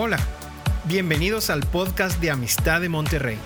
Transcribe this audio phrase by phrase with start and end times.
[0.00, 0.20] Hola,
[0.84, 3.36] bienvenidos al podcast de Amistad de Monterrey.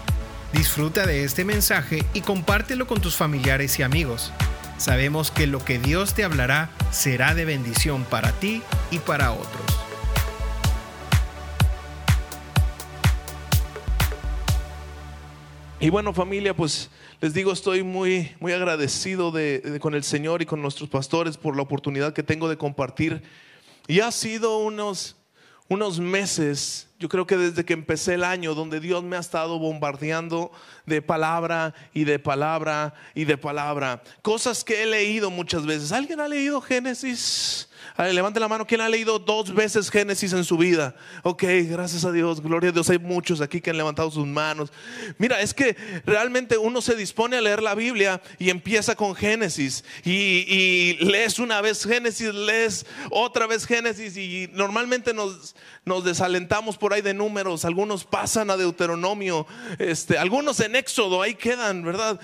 [0.53, 4.35] Disfruta de este mensaje y compártelo con tus familiares y amigos.
[4.77, 8.61] Sabemos que lo que Dios te hablará será de bendición para ti
[8.91, 9.65] y para otros.
[15.81, 16.91] Y bueno familia, pues
[17.23, 19.33] les digo, estoy muy, muy agradecido
[19.81, 23.23] con el Señor y con nuestros pastores por la oportunidad que tengo de compartir.
[23.89, 25.17] Y ha sido unos,
[25.73, 29.59] unos meses, yo creo que desde que empecé el año, donde Dios me ha estado
[29.59, 30.53] bombardeando
[30.87, 34.05] de palabra y de palabra y de palabra.
[34.23, 35.91] Cosas que he leído muchas veces.
[35.91, 37.69] ¿Alguien ha leído Génesis?
[37.99, 40.95] levante la mano, ¿quién ha leído dos veces Génesis en su vida?
[41.23, 42.89] Ok, gracias a Dios, gloria a Dios.
[42.91, 44.73] Hay muchos aquí que han levantado sus manos.
[45.19, 49.85] Mira, es que realmente uno se dispone a leer la Biblia y empieza con Génesis.
[50.05, 55.55] Y, lees una vez Génesis, lees otra vez Génesis y normalmente nos,
[55.85, 57.65] nos desalentamos por ahí de números.
[57.65, 59.47] Algunos pasan a Deuteronomio,
[59.79, 62.21] este, algunos en Éxodo, ahí quedan, ¿verdad?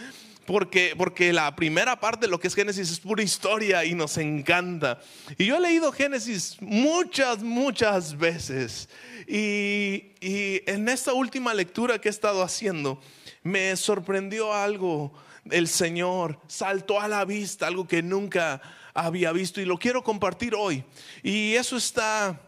[0.49, 4.17] porque, porque la primera parte de lo que es Génesis es pura historia y nos
[4.17, 4.99] encanta.
[5.37, 8.89] Y yo he leído Génesis muchas, muchas veces.
[9.27, 12.99] Y, y en esta última lectura que he estado haciendo,
[13.43, 15.13] me sorprendió algo.
[15.51, 18.63] El Señor saltó a la vista, algo que nunca
[18.95, 20.83] había visto y lo quiero compartir hoy.
[21.23, 22.41] Y eso está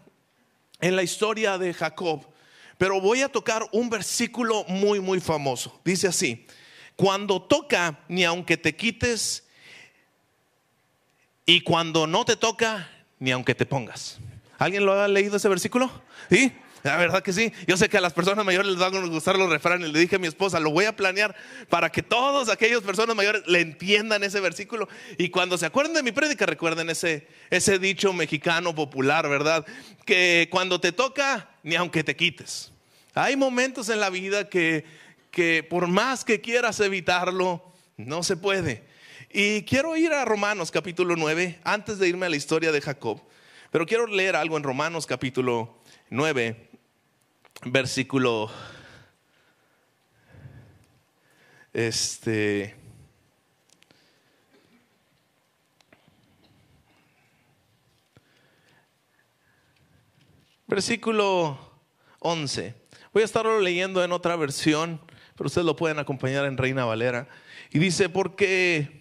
[0.80, 2.26] en la historia de Jacob.
[2.78, 5.80] Pero voy a tocar un versículo muy, muy famoso.
[5.84, 6.46] Dice así,
[6.96, 9.44] cuando toca, ni aunque te quites,
[11.46, 14.18] y cuando no te toca, ni aunque te pongas.
[14.58, 15.90] ¿Alguien lo ha leído ese versículo?
[16.30, 16.52] ¿Sí?
[16.82, 17.52] La verdad que sí.
[17.66, 19.90] Yo sé que a las personas mayores les van a gustar los refranes.
[19.90, 21.34] Le dije a mi esposa, lo voy a planear
[21.68, 24.88] para que todos aquellos personas mayores le entiendan ese versículo.
[25.18, 29.66] Y cuando se acuerden de mi prédica, recuerden ese, ese dicho mexicano popular, ¿verdad?
[30.04, 32.72] Que cuando te toca, ni aunque te quites.
[33.14, 34.84] Hay momentos en la vida que
[35.30, 37.62] que por más que quieras evitarlo,
[37.96, 38.84] no se puede.
[39.32, 43.20] Y quiero ir a Romanos capítulo 9, antes de irme a la historia de Jacob,
[43.70, 45.78] pero quiero leer algo en Romanos capítulo
[46.10, 46.69] 9,
[47.64, 48.50] versículo
[51.72, 52.74] este
[60.66, 61.58] versículo
[62.20, 62.74] 11.
[63.12, 65.00] Voy a estarlo leyendo en otra versión
[65.40, 67.26] pero ustedes lo pueden acompañar en Reina Valera.
[67.70, 69.00] Y dice, porque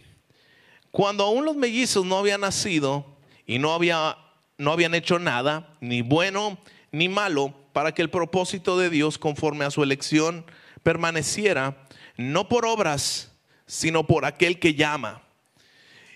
[0.90, 4.16] cuando aún los mellizos no habían nacido y no, había,
[4.58, 6.58] no habían hecho nada, ni bueno
[6.94, 10.44] ni malo, para que el propósito de Dios conforme a su elección
[10.84, 11.78] permaneciera,
[12.18, 13.32] no por obras,
[13.68, 15.22] sino por aquel que llama.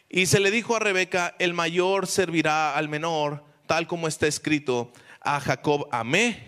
[0.10, 4.92] Y se le dijo a Rebeca, el mayor servirá al menor, tal como está escrito,
[5.22, 6.44] a Jacob amé,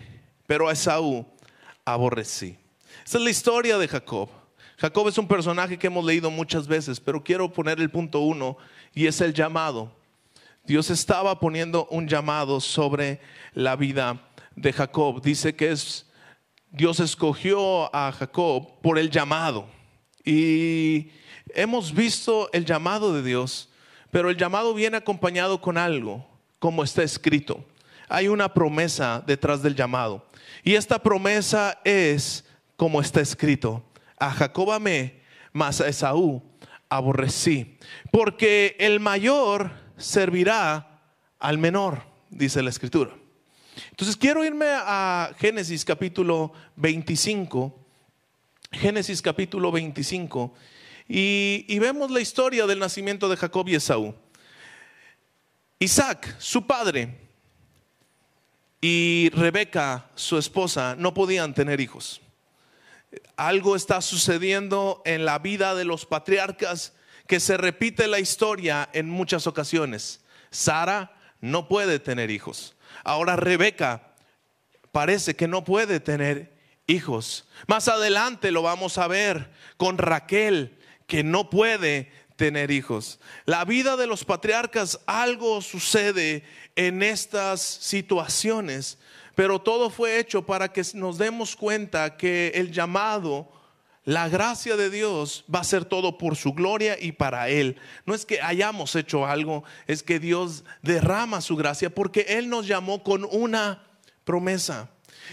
[0.46, 1.26] pero a Esaú
[1.86, 2.58] aborrecí.
[3.02, 4.28] Esa es la historia de Jacob.
[4.76, 8.58] Jacob es un personaje que hemos leído muchas veces, pero quiero poner el punto uno
[8.94, 9.96] y es el llamado.
[10.64, 13.18] Dios estaba poniendo un llamado sobre
[13.54, 14.25] la vida
[14.56, 15.22] de Jacob.
[15.22, 16.06] Dice que es
[16.70, 19.66] Dios escogió a Jacob por el llamado.
[20.24, 21.10] Y
[21.54, 23.70] hemos visto el llamado de Dios,
[24.10, 26.28] pero el llamado viene acompañado con algo,
[26.58, 27.64] como está escrito.
[28.08, 30.26] Hay una promesa detrás del llamado.
[30.64, 32.44] Y esta promesa es
[32.76, 33.82] como está escrito,
[34.18, 36.42] a Jacob amé, mas a Esaú
[36.88, 37.78] aborrecí,
[38.12, 41.00] porque el mayor servirá
[41.38, 43.12] al menor, dice la escritura.
[43.90, 47.78] Entonces quiero irme a Génesis capítulo 25,
[48.72, 50.54] Génesis capítulo 25,
[51.08, 54.14] y, y vemos la historia del nacimiento de Jacob y Esaú.
[55.78, 57.16] Isaac, su padre,
[58.80, 62.20] y Rebeca, su esposa, no podían tener hijos
[63.36, 66.92] algo está sucediendo en la vida de los patriarcas
[67.26, 70.20] que se repite la historia en muchas ocasiones.
[70.50, 72.75] Sara no puede tener hijos.
[73.06, 74.14] Ahora Rebeca
[74.92, 76.52] parece que no puede tener
[76.86, 77.48] hijos.
[77.66, 83.20] Más adelante lo vamos a ver con Raquel, que no puede tener hijos.
[83.44, 86.44] La vida de los patriarcas, algo sucede
[86.74, 88.98] en estas situaciones
[89.36, 93.52] pero todo fue hecho para que nos demos cuenta que el llamado,
[94.06, 97.76] la gracia de Dios va a ser todo por su gloria y para Él.
[98.06, 102.68] No es que hayamos hecho algo, es que Dios derrama su gracia porque Él nos
[102.68, 103.82] llamó con una
[104.24, 104.90] promesa.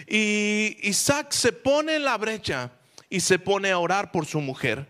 [0.08, 2.72] Y Isaac se pone en la brecha
[3.12, 4.88] y se pone a orar por su mujer.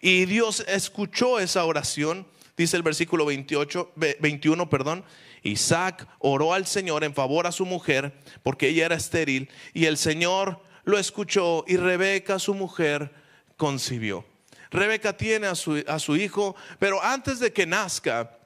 [0.00, 5.04] Y Dios escuchó esa oración, dice el versículo 28, 21, perdón,
[5.42, 9.98] Isaac oró al Señor en favor a su mujer porque ella era estéril y el
[9.98, 13.25] Señor lo escuchó y Rebeca, su mujer,
[13.56, 14.24] concibió.
[14.70, 18.38] Rebeca tiene a su, a su hijo, pero antes de que nazca,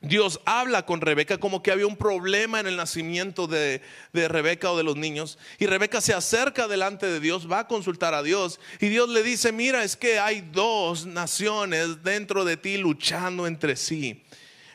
[0.00, 4.70] Dios habla con Rebeca como que había un problema en el nacimiento de, de, Rebeca
[4.70, 5.38] o de los niños.
[5.58, 8.60] Y Rebeca se acerca delante de Dios, va a consultar a Dios.
[8.80, 13.74] Y Dios le dice, mira, es que hay dos naciones dentro de ti luchando entre
[13.74, 14.24] sí.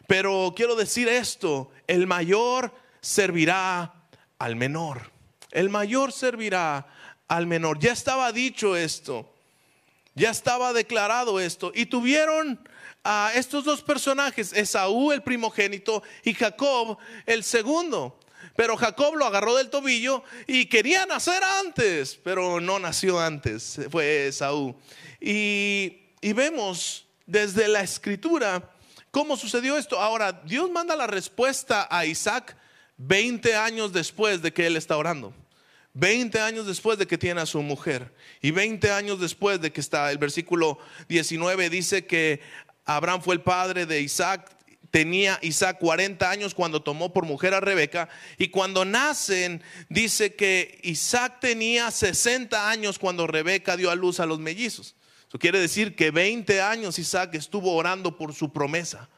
[0.08, 3.94] Pero quiero decir esto, el mayor servirá
[4.40, 5.12] al menor.
[5.52, 6.86] El mayor servirá
[7.30, 7.80] al menor.
[7.80, 9.33] Ya estaba dicho esto.
[10.16, 11.72] Ya estaba declarado esto.
[11.74, 12.60] Y tuvieron
[13.04, 18.20] a estos dos personajes, Esaú el primogénito y Jacob el segundo.
[18.56, 24.28] Pero Jacob lo agarró del tobillo y quería nacer antes, pero no nació antes, fue
[24.28, 24.76] Esaú.
[25.20, 28.72] Y, y vemos desde la escritura
[29.12, 30.00] cómo sucedió esto.
[30.00, 32.58] Ahora, Dios manda la respuesta a Isaac
[32.98, 35.34] 20 años después de que él está orando.
[35.94, 39.80] 20 años después de que tiene a su mujer y 20 años después de que
[39.80, 42.42] está, el versículo 19 dice que
[42.86, 44.50] Abraham fue el padre de Isaac.
[44.92, 48.10] Tenía Isaac 40 años cuando tomó por mujer a Rebeca.
[48.38, 54.26] Y cuando nacen, dice que Isaac tenía 60 años cuando Rebeca dio a luz a
[54.26, 54.96] los mellizos.
[55.28, 59.10] Eso quiere decir que 20 años Isaac estuvo orando por su promesa.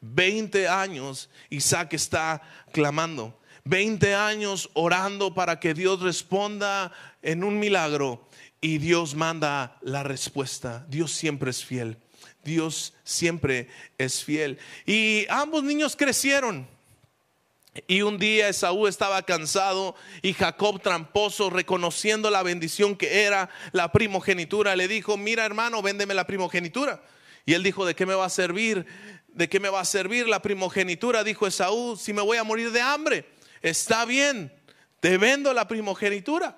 [0.00, 2.40] 20 años Isaac está
[2.72, 3.38] clamando.
[3.64, 8.28] 20 años orando para que Dios responda en un milagro.
[8.60, 10.84] Y Dios manda la respuesta.
[10.88, 11.98] Dios siempre es fiel.
[12.44, 13.68] Dios siempre
[13.98, 14.58] es fiel.
[14.86, 16.66] Y ambos niños crecieron.
[17.86, 23.92] Y un día Esaú estaba cansado y Jacob tramposo, reconociendo la bendición que era la
[23.92, 27.02] primogenitura, le dijo, mira hermano, véndeme la primogenitura.
[27.46, 28.86] Y él dijo, ¿de qué me va a servir?
[29.28, 31.22] ¿De qué me va a servir la primogenitura?
[31.22, 33.26] Dijo Esaú, si me voy a morir de hambre.
[33.62, 34.52] Está bien,
[35.00, 36.56] te vendo la primogenitura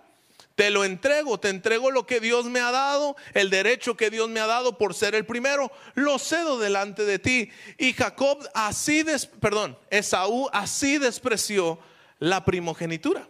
[0.60, 4.28] te lo entrego, te entrego lo que Dios me ha dado, el derecho que Dios
[4.28, 7.50] me ha dado por ser el primero, lo cedo delante de ti.
[7.78, 9.02] Y Jacob así,
[9.40, 11.78] perdón, Esaú así despreció
[12.18, 13.26] la primogenitura.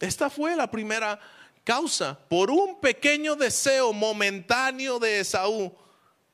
[0.00, 1.18] Esta fue la primera
[1.64, 2.18] causa.
[2.28, 5.74] Por un pequeño deseo momentáneo de Esaú,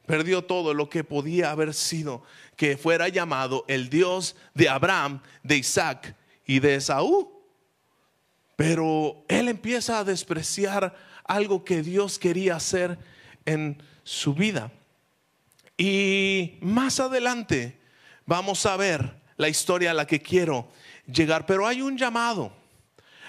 [0.07, 2.25] perdió todo lo que podía haber sido
[2.57, 6.17] que fuera llamado el Dios de Abraham, de Isaac
[6.47, 7.43] y de Esaú.
[8.57, 10.95] Pero él empieza a despreciar
[11.25, 12.99] algo que Dios quería hacer
[13.45, 14.71] en su vida.
[15.77, 17.79] Y más adelante
[18.27, 20.69] vamos a ver la historia a la que quiero
[21.07, 21.47] llegar.
[21.47, 22.53] Pero hay un llamado.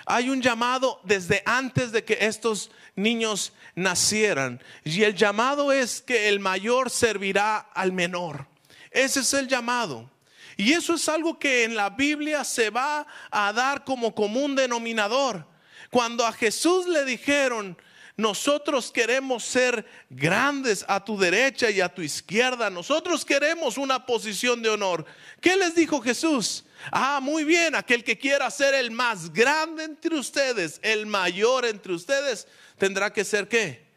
[0.05, 4.61] Hay un llamado desde antes de que estos niños nacieran.
[4.83, 8.47] Y el llamado es que el mayor servirá al menor.
[8.91, 10.09] Ese es el llamado.
[10.57, 15.47] Y eso es algo que en la Biblia se va a dar como común denominador.
[15.89, 17.77] Cuando a Jesús le dijeron,
[18.15, 24.61] nosotros queremos ser grandes a tu derecha y a tu izquierda, nosotros queremos una posición
[24.61, 25.05] de honor.
[25.41, 26.63] ¿Qué les dijo Jesús?
[26.91, 31.93] Ah, muy bien, aquel que quiera ser el más grande entre ustedes, el mayor entre
[31.93, 32.47] ustedes,
[32.77, 33.87] tendrá que ser qué?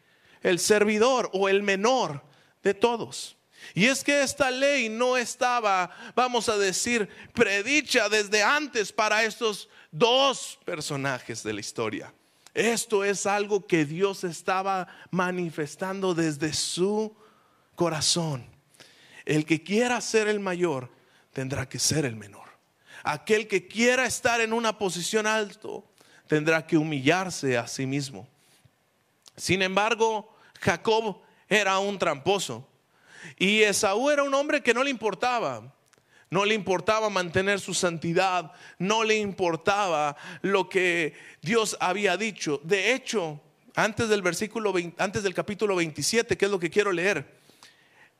[0.41, 2.23] El servidor o el menor
[2.63, 3.36] de todos.
[3.73, 9.69] Y es que esta ley no estaba, vamos a decir, predicha desde antes para estos
[9.91, 12.13] dos personajes de la historia.
[12.53, 17.15] Esto es algo que Dios estaba manifestando desde su
[17.75, 18.45] corazón.
[19.25, 20.89] El que quiera ser el mayor
[21.33, 22.47] tendrá que ser el menor.
[23.03, 25.85] Aquel que quiera estar en una posición alto
[26.27, 28.27] tendrá que humillarse a sí mismo.
[29.35, 32.67] Sin embargo, Jacob era un tramposo.
[33.37, 35.73] Y Esaú era un hombre que no le importaba.
[36.29, 42.59] No le importaba mantener su santidad, no le importaba lo que Dios había dicho.
[42.63, 43.39] De hecho,
[43.75, 47.37] antes del versículo antes del capítulo 27, que es lo que quiero leer,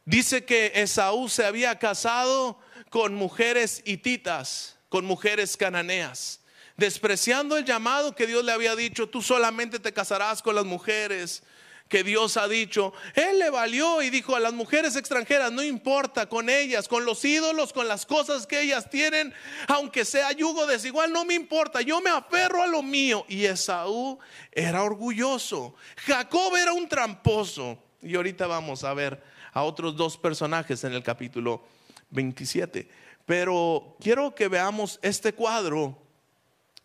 [0.05, 2.59] dice que Esaú se había casado
[2.89, 6.39] con mujeres hititas, con mujeres cananeas,
[6.77, 11.43] despreciando el llamado que Dios le había dicho, tú solamente te casarás con las mujeres
[11.89, 12.93] que Dios ha dicho.
[13.13, 17.23] Él le valió y dijo a las mujeres extranjeras, no importa con ellas, con los
[17.23, 19.33] ídolos, con las cosas que ellas tienen,
[19.67, 23.25] aunque sea yugo desigual, no me importa, yo me aferro a lo mío.
[23.27, 24.19] Y Esaú
[24.51, 25.75] era orgulloso,
[26.05, 27.77] Jacob era un tramposo.
[28.01, 29.21] Y ahorita vamos a ver
[29.53, 31.63] a otros dos personajes en el capítulo
[32.11, 32.87] 27.
[33.25, 36.01] Pero quiero que veamos este cuadro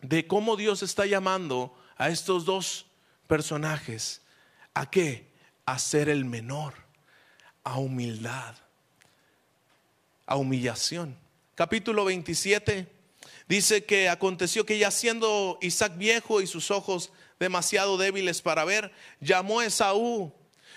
[0.00, 2.87] de cómo Dios está llamando a estos dos
[3.26, 4.22] personajes.
[4.75, 5.31] ¿A qué?
[5.67, 6.75] A ser el menor,
[7.64, 8.55] a humildad,
[10.26, 11.17] a humillación.
[11.55, 12.88] capítulo 27,
[13.49, 18.93] dice que aconteció que ya siendo Isaac viejo y sus ojos demasiado débiles para ver,
[19.21, 20.33] llamó a Esaú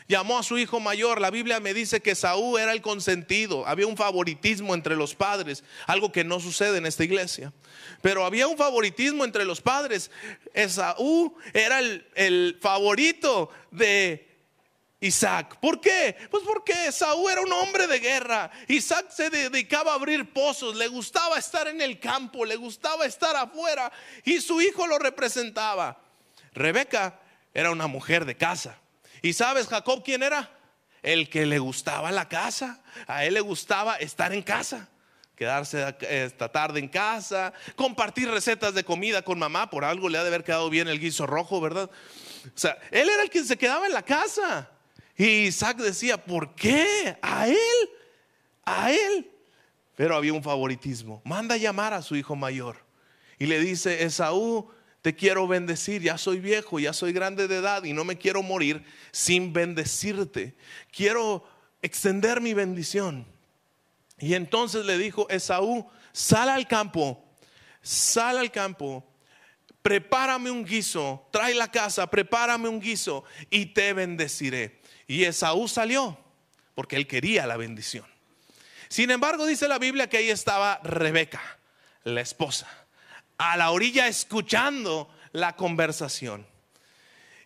[0.08, 1.22] llamó a su hijo mayor.
[1.22, 3.68] La Biblia me dice que Saúl era el consentido.
[3.68, 7.54] Había un favoritismo entre los padres, algo que no sucede en esta iglesia.
[8.02, 10.12] Pero había un favoritismo entre los padres.
[10.54, 14.36] Esaú era el, el favorito de
[15.00, 15.58] Isaac.
[15.60, 16.16] ¿Por qué?
[16.30, 18.52] Pues porque Saúl era un hombre de guerra.
[18.68, 23.36] Isaac se dedicaba a abrir pozos, le gustaba estar en el campo, le gustaba estar
[23.36, 23.92] afuera
[24.24, 26.02] y su hijo lo representaba.
[26.54, 27.20] Rebeca
[27.54, 28.80] era una mujer de casa.
[29.25, 30.51] ¿Y sabes Jacob quién era?
[31.01, 32.84] El que le gustaba la casa.
[33.08, 34.88] A él le gustaba estar en casa.
[35.36, 40.22] Quedarse esta tarde en casa, compartir recetas de comida con mamá, por algo le ha
[40.22, 41.89] de haber quedado bien el guiso rojo, ¿verdad?
[42.46, 44.70] O sea, él era el que se quedaba en la casa.
[45.17, 47.17] Y Isaac decía, ¿por qué?
[47.24, 47.89] A él,
[48.63, 49.32] a él.
[49.96, 51.24] Pero había un favoritismo.
[51.25, 52.77] Manda a llamar a su hijo mayor.
[53.39, 54.72] Y le dice, Esaú,
[55.06, 58.42] te quiero bendecir, ya soy viejo, ya soy grande de edad y no me quiero
[58.42, 60.56] morir sin bendecirte.
[60.92, 61.48] Quiero
[61.84, 63.24] extender mi bendición.
[64.18, 67.24] Y entonces le dijo Esaú, sal al campo,
[67.84, 69.08] sal al campo,
[69.84, 74.82] prepárame un guiso, trae la casa, prepárame un guiso y te bendeciré.
[75.06, 76.18] Y Esaú salió
[76.74, 78.08] porque él quería la bendición.
[78.90, 81.60] Sin embargo, dice la Biblia que ahí estaba Rebeca,
[82.06, 82.85] la esposa
[83.38, 86.46] a la orilla escuchando la conversación.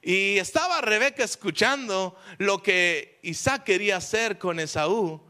[0.02, 5.22] Y estaba Rebeca escuchando lo que Isaac quería hacer con Esaú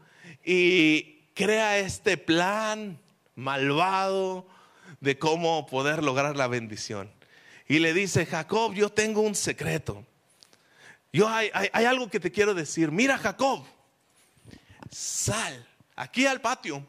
[0.44, 2.98] y crea este plan
[3.34, 4.46] malvado
[5.00, 7.10] de cómo poder lograr la bendición.
[7.66, 10.04] Y le dice, Jacob, yo tengo un secreto.
[11.12, 12.92] Yo hay, hay algo que te quiero decir.
[12.92, 13.64] Mira, Jacob,
[14.90, 16.86] sal aquí al patio.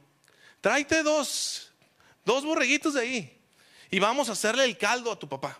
[0.60, 1.72] Tráete dos,
[2.24, 3.41] dos borreguitos de ahí
[3.92, 5.60] y vamos a hacerle el caldo a tu papá.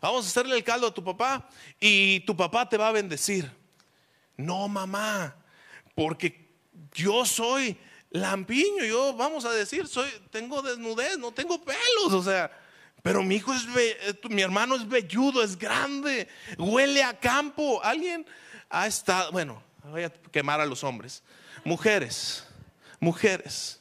[0.00, 1.48] Vamos a hacerle el caldo a tu papá
[1.80, 3.50] y tu papá te va a bendecir.
[4.36, 5.36] No, mamá,
[5.94, 6.48] porque
[6.92, 7.76] yo soy
[8.10, 12.50] lampiño, yo vamos a decir, soy tengo desnudez, no tengo pelos, o sea,
[13.02, 17.80] pero mi hijo es eh, mi hermano es velludo, es grande, huele a campo.
[17.82, 18.26] Alguien
[18.68, 21.22] ha estado, bueno, voy a quemar a los hombres.
[21.64, 22.44] Mujeres,
[23.00, 23.80] mujeres.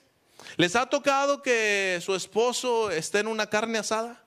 [0.58, 4.24] ¿Les ha tocado que su esposo esté en una carne asada?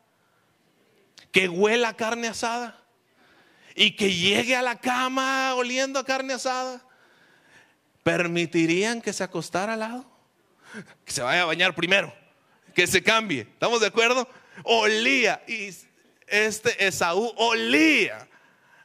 [1.32, 2.82] Que huela carne asada.
[3.75, 6.84] Y que llegue a la cama oliendo a carne asada.
[8.02, 10.10] ¿Permitirían que se acostara al lado?
[11.04, 12.14] Que se vaya a bañar primero.
[12.75, 13.42] Que se cambie.
[13.42, 14.28] ¿Estamos de acuerdo?
[14.64, 15.42] Olía.
[15.46, 15.70] Y
[16.26, 18.28] este Esaú olía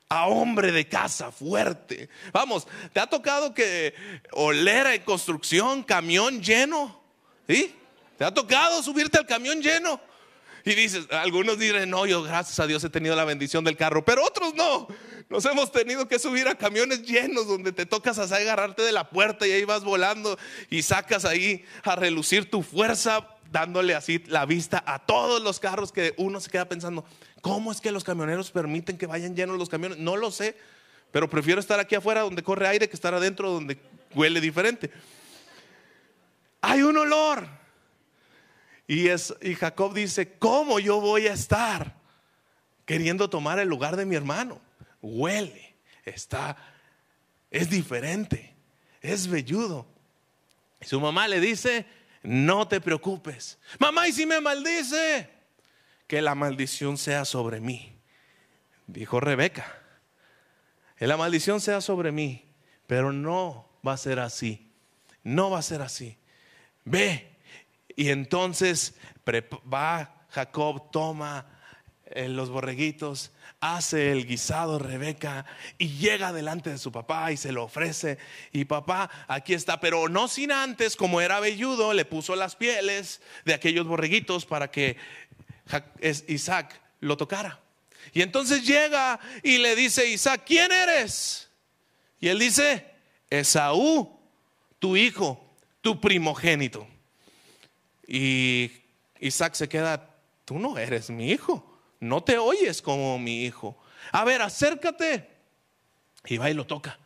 [0.09, 2.09] a hombre de casa fuerte.
[2.31, 3.95] Vamos, ¿te ha tocado que
[4.31, 7.02] olera en construcción, camión lleno?
[7.47, 7.75] ¿Sí?
[8.17, 9.99] ¿Te ha tocado subirte al camión lleno?
[10.65, 14.05] Y dices, algunos dirán, no, yo gracias a Dios he tenido la bendición del carro,
[14.05, 14.87] pero otros no.
[15.29, 19.09] Nos hemos tenido que subir a camiones llenos donde te tocas a agarrarte de la
[19.09, 20.37] puerta y ahí vas volando
[20.69, 25.91] y sacas ahí a relucir tu fuerza, dándole así la vista a todos los carros
[25.91, 27.03] que uno se queda pensando,
[27.41, 29.97] ¿cómo es que los camioneros permiten que vayan llenos los camiones?
[29.97, 30.55] No lo sé,
[31.11, 33.77] pero prefiero estar aquí afuera donde corre aire que estar adentro donde
[34.15, 34.91] huele diferente
[36.63, 37.45] hay un olor.
[38.87, 41.93] Y, es, y Jacob dice, ¿cómo yo voy a estar
[42.85, 44.61] queriendo tomar el lugar de mi hermano?
[45.01, 46.55] Huele, está,
[47.51, 48.55] es diferente,
[49.01, 49.85] es velludo.
[50.79, 51.85] Y su mamá le dice,
[52.23, 53.59] no te preocupes.
[53.77, 55.29] Mamá, ¿y si me maldice?
[56.07, 57.93] Que la maldición sea sobre mí.
[58.87, 59.81] Dijo Rebeca,
[60.95, 62.45] que la maldición sea sobre mí,
[62.87, 64.71] pero no va a ser así.
[65.23, 66.17] No va a ser así
[66.85, 67.37] ve.
[67.95, 68.95] Y entonces
[69.27, 71.45] va Jacob, toma
[72.05, 75.45] eh, los borreguitos, hace el guisado Rebeca
[75.77, 78.17] y llega delante de su papá y se lo ofrece.
[78.51, 83.21] Y papá, aquí está, pero no sin antes, como era velludo, le puso las pieles
[83.45, 84.97] de aquellos borreguitos para que
[86.27, 87.59] Isaac lo tocara.
[88.11, 91.49] Y entonces llega y le dice Isaac, ¿quién eres?
[92.19, 92.85] Y él dice,
[93.29, 94.19] Esaú,
[94.79, 95.42] tu hijo
[95.83, 96.87] tu primogénito.
[98.07, 98.71] Y
[99.19, 103.77] Isaac se queda, tú no eres mi hijo, no te oyes como mi hijo.
[104.11, 105.29] A ver, acércate.
[106.25, 106.97] Y va y lo toca.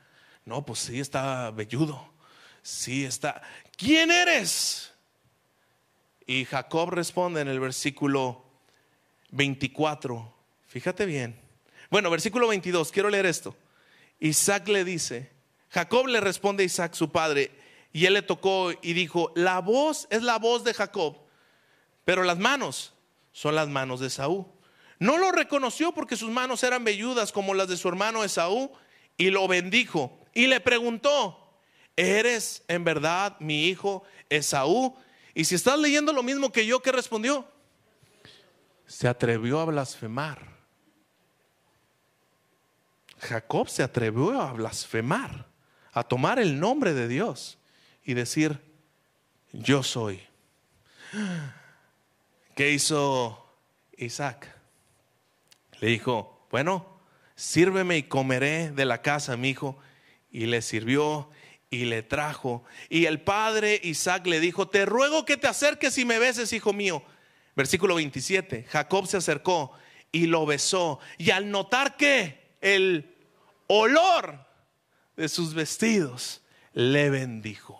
[0.46, 2.14] No, pues sí está velludo.
[2.62, 3.42] Sí está.
[3.76, 4.94] ¿Quién eres?
[6.28, 8.46] Y Jacob responde en el versículo
[9.32, 10.34] 24.
[10.68, 11.40] Fíjate bien.
[11.90, 13.56] Bueno, versículo 22, quiero leer esto.
[14.20, 15.32] Isaac le dice,
[15.70, 17.52] Jacob le responde a Isaac, su padre,
[17.94, 21.18] y él le tocó y dijo, la voz es la voz de Jacob,
[22.06, 22.94] pero las manos
[23.32, 24.46] son las manos de Saúl.
[25.00, 28.72] No lo reconoció porque sus manos eran velludas como las de su hermano Esaú
[29.16, 31.60] y lo bendijo y le preguntó,
[31.96, 34.96] ¿eres en verdad mi hijo Esaú?
[35.34, 37.48] Y si estás leyendo lo mismo que yo, ¿qué respondió?
[38.88, 40.58] Se atrevió a blasfemar.
[43.20, 45.48] Jacob se atrevió a blasfemar,
[45.92, 47.57] a tomar el nombre de Dios
[48.08, 48.58] y decir,
[49.52, 50.22] yo soy.
[52.56, 53.46] ¿Qué hizo
[53.98, 54.48] Isaac?
[55.82, 57.02] Le dijo, bueno,
[57.36, 59.78] sírveme y comeré de la casa, mi hijo.
[60.32, 61.30] Y le sirvió
[61.70, 62.64] y le trajo.
[62.88, 66.72] Y el padre Isaac le dijo, te ruego que te acerques y me beses, hijo
[66.72, 67.04] mío.
[67.58, 69.74] Versículo 27, Jacob se acercó
[70.14, 71.02] y lo besó.
[71.18, 73.18] Y al notar que el
[73.68, 74.48] olor
[75.18, 77.77] de sus vestidos le bendijo.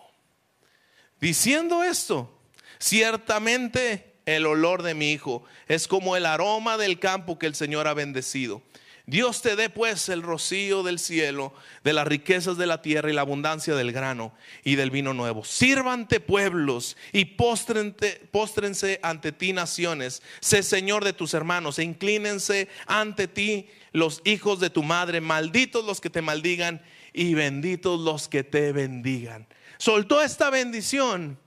[1.20, 2.32] Diciendo esto,
[2.78, 7.88] ciertamente el olor de mi hijo es como el aroma del campo que el Señor
[7.88, 8.62] ha bendecido.
[9.08, 13.14] Dios te dé pues el rocío del cielo, de las riquezas de la tierra y
[13.14, 14.34] la abundancia del grano
[14.64, 15.44] y del vino nuevo.
[15.46, 20.22] Sírvante pueblos y póstrense ante ti naciones.
[20.40, 25.22] Sé Señor de tus hermanos e inclínense ante ti los hijos de tu madre.
[25.22, 26.82] Malditos los que te maldigan
[27.14, 29.46] y benditos los que te bendigan.
[29.78, 31.38] Soltó esta bendición.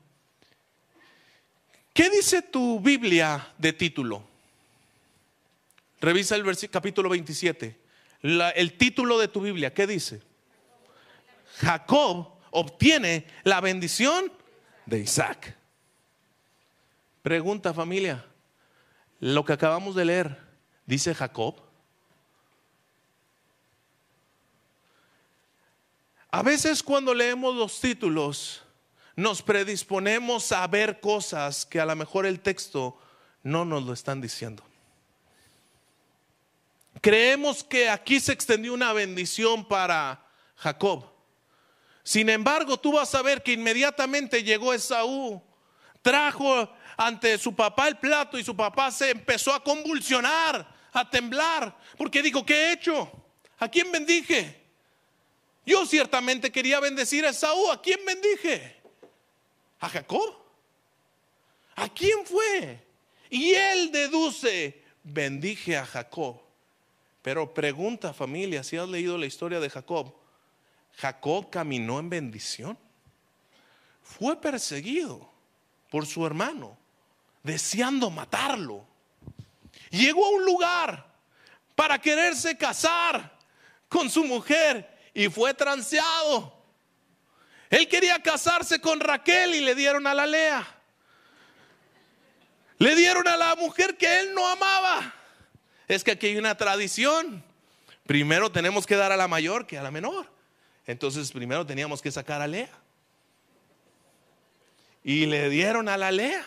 [1.93, 4.23] ¿Qué dice tu Biblia de título?
[5.99, 7.77] Revisa el capítulo 27.
[8.23, 10.21] el título de tu Biblia, ¿qué dice?
[11.57, 14.31] Jacob obtiene la bendición
[14.85, 15.57] de Isaac.
[17.21, 18.25] Pregunta familia,
[19.19, 20.39] lo que acabamos de leer,
[20.85, 21.70] ¿dice Jacob?
[26.31, 28.63] A veces cuando leemos los títulos,
[29.17, 32.97] nos predisponemos a ver cosas que a lo mejor el texto
[33.43, 34.63] no nos lo están diciendo.
[37.01, 41.03] Creemos que aquí se extendió una bendición para Jacob.
[42.03, 45.43] Sin embargo, tú vas a ver que inmediatamente llegó Esaú,
[46.01, 51.77] trajo ante su papá el plato y su papá se empezó a convulsionar, a temblar,
[51.97, 53.11] porque dijo, ¿qué he hecho?
[53.59, 54.60] ¿A quién bendije?
[55.65, 58.81] Yo ciertamente quería bendecir a Esaú, ¿a quién bendije?
[59.79, 60.35] ¿A Jacob?
[61.75, 62.83] ¿A quién fue?
[63.29, 66.41] Y él deduce, bendije a Jacob.
[67.21, 70.13] Pero pregunta familia, si has leído la historia de Jacob,
[70.97, 72.77] Jacob caminó en bendición.
[74.03, 75.31] Fue perseguido
[75.89, 76.77] por su hermano,
[77.43, 78.85] deseando matarlo.
[79.91, 81.11] Llegó a un lugar
[81.75, 83.37] para quererse casar
[83.87, 86.53] con su mujer y fue transeado.
[87.69, 90.67] Él quería casarse con Raquel y le dieron a la Lea.
[92.77, 95.15] Le dieron a la mujer que él no amaba
[95.95, 97.43] es que aquí hay una tradición.
[98.05, 100.25] Primero tenemos que dar a la mayor que a la menor.
[100.87, 102.69] Entonces primero teníamos que sacar a Lea.
[105.03, 106.45] Y le dieron a la Lea.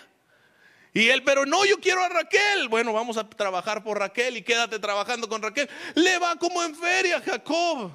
[0.95, 2.69] Y él, pero no, yo quiero a Raquel.
[2.69, 5.69] Bueno, vamos a trabajar por Raquel y quédate trabajando con Raquel.
[5.95, 7.93] Le va como en feria, Jacob.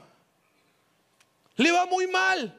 [1.60, 2.56] Le va muy mal.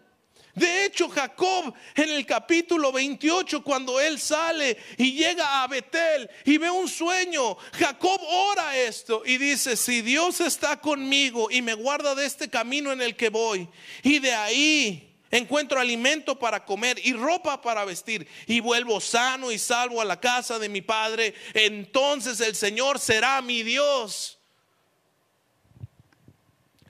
[0.54, 6.58] De hecho, Jacob en el capítulo 28, cuando él sale y llega a Betel y
[6.58, 12.14] ve un sueño, Jacob ora esto y dice, si Dios está conmigo y me guarda
[12.14, 13.66] de este camino en el que voy,
[14.02, 19.58] y de ahí encuentro alimento para comer y ropa para vestir, y vuelvo sano y
[19.58, 24.39] salvo a la casa de mi padre, entonces el Señor será mi Dios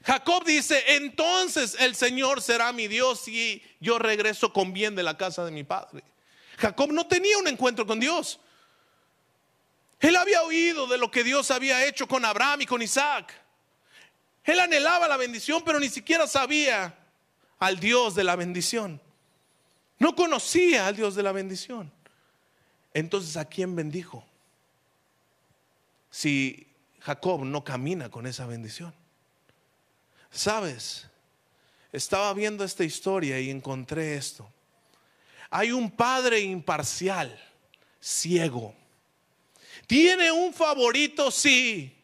[0.03, 5.17] Jacob dice, entonces el Señor será mi Dios y yo regreso con bien de la
[5.17, 6.03] casa de mi padre.
[6.57, 8.41] Jacob no tenía un encuentro con Dios.
[10.01, 13.35] Él había oído de lo que Dios había hecho con Abraham y con Isaac.
[14.45, 16.95] Él anhelaba la bendición, pero ni siquiera sabía
[17.59, 19.01] al Dios de la bendición.
[19.99, 21.93] No conocía al Dios de la bendición.
[22.95, 24.25] Entonces, ¿a quién bendijo?
[26.11, 26.67] Si
[27.01, 28.95] Jacob no camina con esa bendición.
[30.31, 31.07] Sabes,
[31.93, 34.51] estaba viendo esta historia y encontré esto.
[35.51, 37.37] Hay un padre imparcial,
[38.01, 38.75] ciego.
[39.87, 41.31] ¿Tiene un favorito?
[41.33, 41.97] Sí.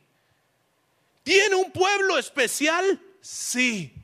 [1.23, 3.01] ¿Tiene un pueblo especial?
[3.21, 3.95] Sí.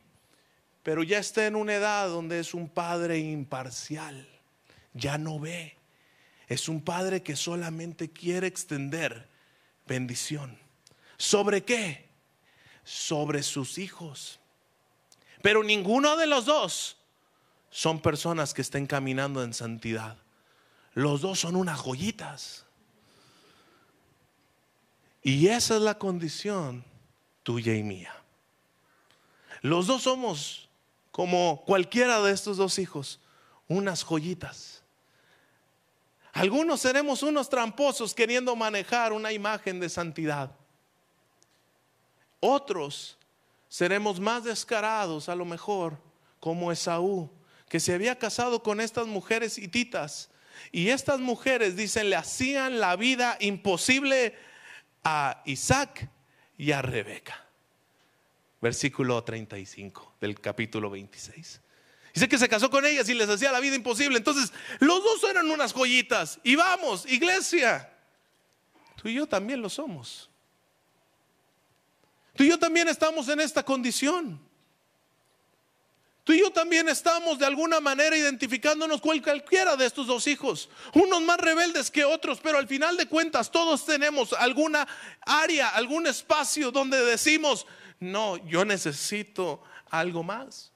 [0.85, 4.29] Pero ya está en una edad donde es un padre imparcial.
[4.95, 5.77] Ya no ve.
[6.49, 9.29] Es un padre que solamente quiere extender
[9.87, 10.59] bendición.
[11.17, 12.12] ¿Sobre qué?
[12.85, 14.41] Sobre sus hijos.
[15.43, 16.97] Pero ninguno de los dos
[17.71, 20.17] son personas que estén caminando en santidad.
[20.95, 22.67] Los dos son unas joyitas.
[25.23, 26.85] Y esa es la condición
[27.43, 28.15] tuya y mía.
[29.63, 30.69] Los dos somos
[31.11, 33.21] como cualquiera de estos dos hijos,
[33.69, 34.83] unas joyitas.
[36.33, 40.51] Algunos seremos unos tramposos queriendo manejar una imagen de santidad.
[42.45, 43.19] Otros
[43.69, 45.97] seremos más descarados a lo mejor,
[46.41, 47.31] como Esaú,
[47.69, 50.29] que se había casado con estas mujeres hititas.
[50.73, 54.37] Y estas mujeres, dicen, le hacían la vida imposible
[55.05, 56.11] a Isaac
[56.59, 57.47] y a Rebeca.
[58.61, 61.61] Versículo 35 del capítulo 26.
[62.13, 64.19] Dice que se casó con ellas y les hacía la vida imposible.
[64.19, 66.41] Entonces, los dos eran unas joyitas.
[66.43, 67.89] Y vamos, iglesia.
[69.01, 70.29] Tú y yo también lo somos.
[72.63, 74.41] También estamos en esta condición.
[76.23, 80.69] Tú y yo también estamos de alguna manera identificándonos con cualquiera de estos dos hijos,
[80.95, 84.87] unos más rebeldes que otros, pero al final de cuentas todos tenemos alguna
[85.23, 87.67] área, algún espacio donde decimos,
[87.99, 90.71] no, yo necesito algo más.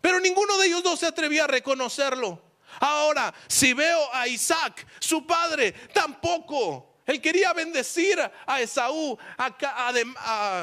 [0.00, 2.42] Pero ninguno de ellos dos se atrevía a reconocerlo.
[2.80, 6.95] Ahora, si veo a Isaac, su padre, tampoco.
[7.06, 9.16] Él quería bendecir a Esaú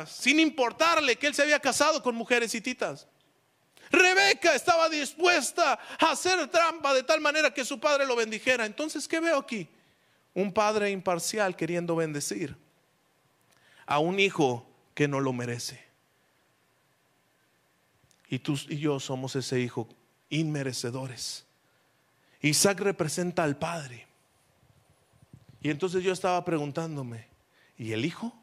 [0.05, 3.07] sin importarle que él se había casado con mujeres hititas.
[3.89, 8.65] Rebeca estaba dispuesta a hacer trampa de tal manera que su padre lo bendijera.
[8.65, 9.69] Entonces, ¿qué veo aquí?
[10.33, 12.55] Un padre imparcial queriendo bendecir
[13.85, 15.83] a un hijo que no lo merece.
[18.27, 19.87] Y tú y yo somos ese hijo
[20.29, 21.45] inmerecedores.
[22.41, 24.07] Isaac representa al Padre.
[25.63, 27.25] Y entonces yo estaba preguntándome,
[27.77, 28.37] ¿y el hijo?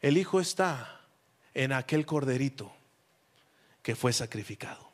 [0.00, 1.00] El hijo está
[1.54, 2.72] en aquel corderito
[3.80, 4.90] que fue sacrificado.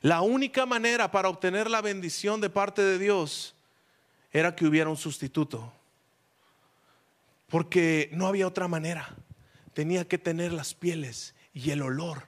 [0.00, 3.56] La única manera para obtener la bendición de parte de Dios
[4.30, 5.72] era que hubiera un sustituto.
[7.48, 9.16] Porque no había otra manera.
[9.72, 12.26] Tenía que tener las pieles y el olor.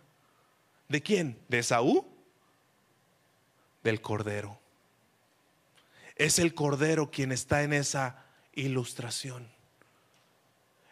[0.89, 1.39] ¿De quién?
[1.49, 2.05] ¿De Saúl?
[3.85, 4.59] Del cordero.
[6.17, 8.25] Es el cordero quien está en esa
[8.55, 9.49] ilustración.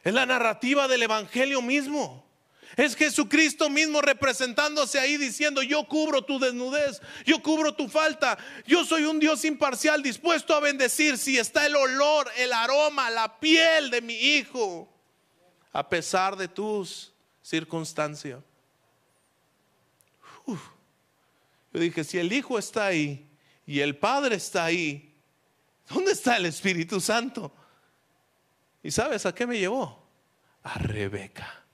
[0.04, 2.24] Es la narrativa del Evangelio mismo.
[2.76, 8.84] Es Jesucristo mismo representándose ahí diciendo, yo cubro tu desnudez, yo cubro tu falta, yo
[8.84, 13.90] soy un Dios imparcial dispuesto a bendecir si está el olor, el aroma, la piel
[13.90, 14.92] de mi hijo,
[15.72, 18.42] a pesar de tus circunstancia.
[20.46, 23.28] Yo dije, si el Hijo está ahí
[23.66, 25.13] y el Padre está ahí,
[25.88, 27.52] ¿dónde está el Espíritu Santo?
[28.82, 30.06] ¿Y sabes a qué me llevó?
[30.62, 31.64] A Rebeca.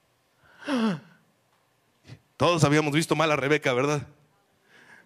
[2.37, 4.07] Todos habíamos visto mal a Rebeca, ¿verdad?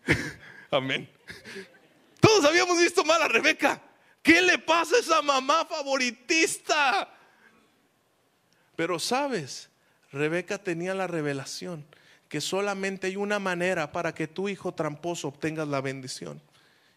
[0.71, 1.09] Amén.
[2.21, 3.81] Todos habíamos visto mal a Rebeca.
[4.23, 7.09] ¿Qué le pasa a esa mamá favoritista?
[8.77, 9.69] Pero sabes,
[10.13, 11.85] Rebeca tenía la revelación
[12.29, 16.41] que solamente hay una manera para que tu hijo tramposo obtenga la bendición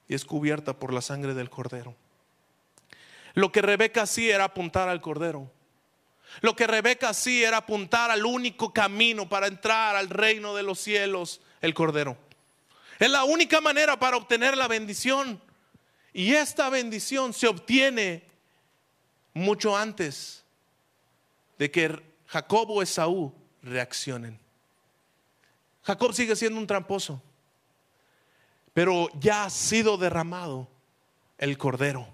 [0.08, 1.96] y es cubierta por la sangre del cordero.
[3.34, 5.52] Lo que Rebeca hacía era apuntar al cordero.
[6.42, 10.80] Lo que Rebeca hacía era apuntar al único camino para entrar al reino de los
[10.80, 12.18] cielos, el cordero.
[13.00, 15.42] Es la única manera para obtener la bendición.
[16.14, 18.24] Y esta bendición se obtiene
[19.34, 20.44] mucho antes
[21.60, 24.40] de que Jacob o Esaú reaccionen.
[25.84, 27.22] Jacob sigue siendo un tramposo,
[28.78, 30.68] pero ya ha sido derramado
[31.40, 32.08] el cordero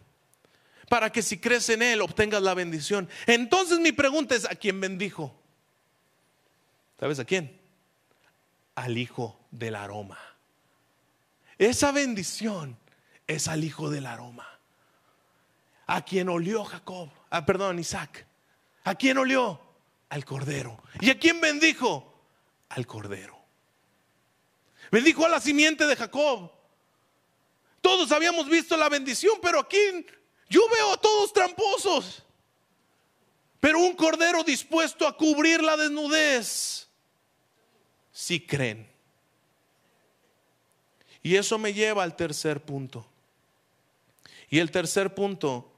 [0.88, 3.10] para que si crees en él obtengas la bendición.
[3.28, 5.38] Entonces mi pregunta es, ¿a quién bendijo?
[6.98, 7.60] ¿Sabes a quién?
[8.76, 10.18] Al hijo del aroma.
[11.58, 12.78] Esa bendición
[13.28, 14.48] es al hijo del aroma.
[15.86, 18.26] A quien olió Jacob, ah, perdón, Isaac.
[18.86, 19.60] ¿A quién olió?
[20.08, 20.82] al cordero.
[21.02, 22.24] ¿Y a quién bendijo?
[22.70, 23.38] Al cordero.
[24.94, 26.53] Bendijo a la simiente de Jacob.
[27.84, 29.78] Todos habíamos visto la bendición, pero aquí
[30.50, 32.24] yo veo a todos tramposos.
[33.60, 36.88] Pero un cordero dispuesto a cubrir la desnudez.
[38.14, 38.90] Si creen.
[41.22, 43.06] Y eso me lleva al tercer punto.
[44.50, 45.70] Y el tercer punto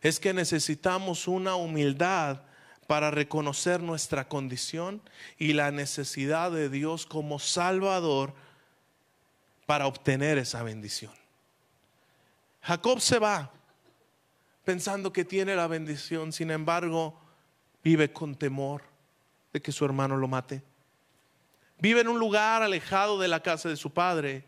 [0.00, 2.40] es que necesitamos una humildad
[2.86, 5.02] para reconocer nuestra condición
[5.36, 8.32] y la necesidad de Dios como Salvador
[9.66, 11.17] para obtener esa bendición.
[12.68, 13.50] Jacob se va
[14.62, 17.18] pensando que tiene la bendición, sin embargo,
[17.82, 18.82] vive con temor
[19.54, 20.62] de que su hermano lo mate.
[21.78, 24.44] vive en un lugar alejado de la casa de su padre.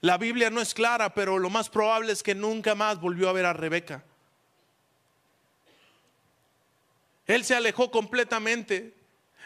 [0.00, 3.34] La Biblia no es clara, pero lo más probable es que nunca más volvió a
[3.34, 4.02] ver a Rebeca.
[7.26, 8.96] Él se alejó completamente.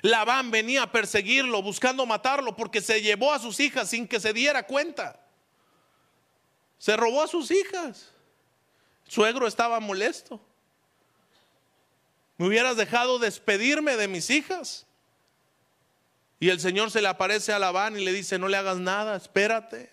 [0.02, 4.32] Labán venía a perseguirlo, buscando matarlo, porque se llevó a sus hijas sin que se
[4.32, 5.19] diera cuenta.
[6.80, 8.12] Se robó a sus hijas.
[9.06, 10.40] suegro estaba molesto.
[12.36, 14.84] Me hubieras dejado despedirme de mis hijas.
[16.40, 19.14] Y el Señor se le aparece a Labán y le dice, no le hagas nada,
[19.14, 19.92] espérate.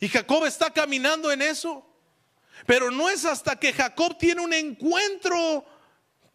[0.00, 1.86] Y Jacob está caminando en eso.
[2.66, 5.64] Pero no es hasta que Jacob tiene un encuentro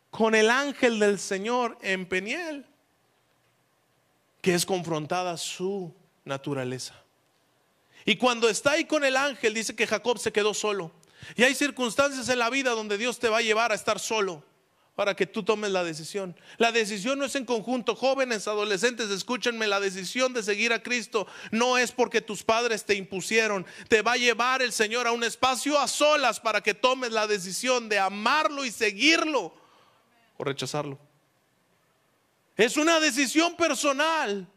[0.09, 2.65] con el ángel del Señor en Peniel
[4.41, 5.93] que es confrontada su
[6.25, 6.95] naturaleza.
[8.05, 10.91] Y cuando está ahí con el ángel, dice que Jacob se quedó solo.
[11.35, 14.43] Y hay circunstancias en la vida donde Dios te va a llevar a estar solo
[14.99, 16.35] para que tú tomes la decisión.
[16.57, 17.95] La decisión no es en conjunto.
[17.95, 22.95] Jóvenes, adolescentes, escúchenme, la decisión de seguir a Cristo no es porque tus padres te
[22.95, 23.65] impusieron.
[23.87, 27.27] Te va a llevar el Señor a un espacio a solas para que tomes la
[27.27, 29.53] decisión de amarlo y seguirlo
[30.35, 30.99] o rechazarlo.
[32.57, 34.47] Es una decisión personal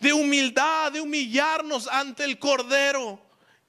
[0.00, 3.20] de humildad, de humillarnos ante el Cordero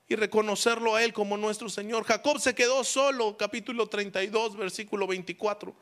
[0.07, 2.05] y reconocerlo a Él como nuestro Señor.
[2.05, 5.75] Jacob se quedó solo, capítulo 32, versículo 24.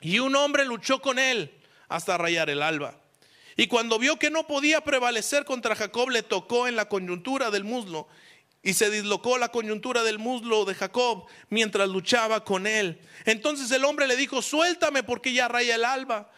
[0.00, 1.50] Y un hombre luchó con él
[1.88, 3.00] hasta rayar el alba.
[3.56, 7.64] Y cuando vio que no podía prevalecer contra Jacob, le tocó en la coyuntura del
[7.64, 8.06] muslo.
[8.62, 13.00] Y se dislocó la coyuntura del muslo de Jacob mientras luchaba con él.
[13.24, 16.30] Entonces el hombre le dijo, suéltame porque ya raya el alba.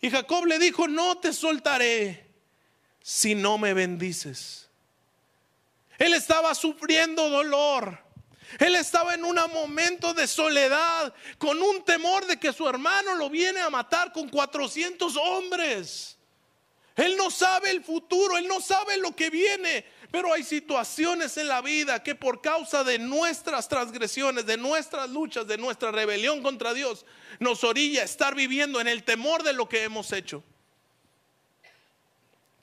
[0.00, 2.28] Y Jacob le dijo, no te soltaré
[3.02, 4.68] si no me bendices.
[5.98, 7.98] Él estaba sufriendo dolor.
[8.58, 13.28] Él estaba en un momento de soledad, con un temor de que su hermano lo
[13.30, 16.17] viene a matar con 400 hombres.
[16.98, 21.46] Él no sabe el futuro, él no sabe lo que viene, pero hay situaciones en
[21.46, 26.74] la vida que por causa de nuestras transgresiones, de nuestras luchas, de nuestra rebelión contra
[26.74, 27.06] Dios,
[27.38, 30.42] nos orilla a estar viviendo en el temor de lo que hemos hecho.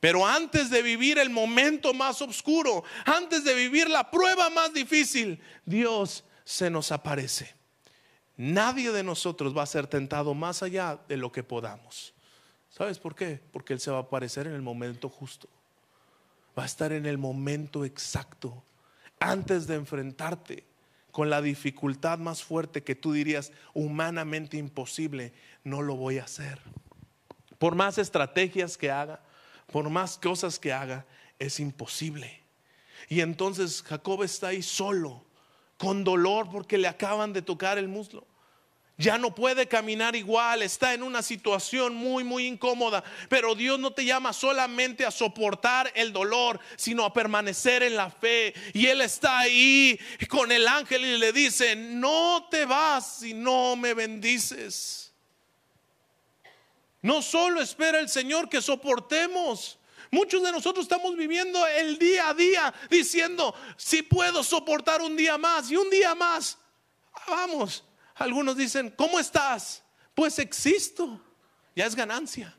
[0.02, 5.42] Pero antes de vivir el momento más oscuro, antes de vivir la prueba más difícil,
[5.66, 7.56] Dios se nos aparece.
[8.36, 12.15] Nadie de nosotros va a ser tentado más allá de lo que podamos.
[12.76, 13.40] ¿Sabes por qué?
[13.54, 15.48] Porque Él se va a aparecer en el momento justo.
[16.60, 18.64] Va a estar en el momento exacto.
[19.18, 20.66] Antes de enfrentarte
[21.12, 25.32] con la dificultad más fuerte que tú dirías humanamente imposible,
[25.64, 26.60] no lo voy a hacer.
[27.60, 29.22] Por más estrategias que haga,
[29.72, 31.06] por más cosas que haga,
[31.40, 32.42] es imposible.
[33.08, 35.24] Y entonces Jacob está ahí solo,
[35.78, 38.28] con dolor porque le acaban de tocar el muslo.
[38.98, 43.04] Ya no puede caminar igual, está en una situación muy, muy incómoda.
[43.28, 48.10] Pero Dios no te llama solamente a soportar el dolor, sino a permanecer en la
[48.10, 48.54] fe.
[48.74, 53.76] Y Él está ahí con el ángel y le dice, no te vas si no
[53.76, 55.14] me bendices.
[57.02, 59.78] No solo espera el Señor que soportemos.
[60.10, 65.38] Muchos de nosotros estamos viviendo el día a día diciendo, si puedo soportar un día
[65.38, 66.58] más y un día más.
[67.28, 67.84] Vamos,
[68.16, 69.84] algunos dicen, ¿cómo estás?
[70.14, 71.22] Pues existo,
[71.76, 72.56] ya es ganancia.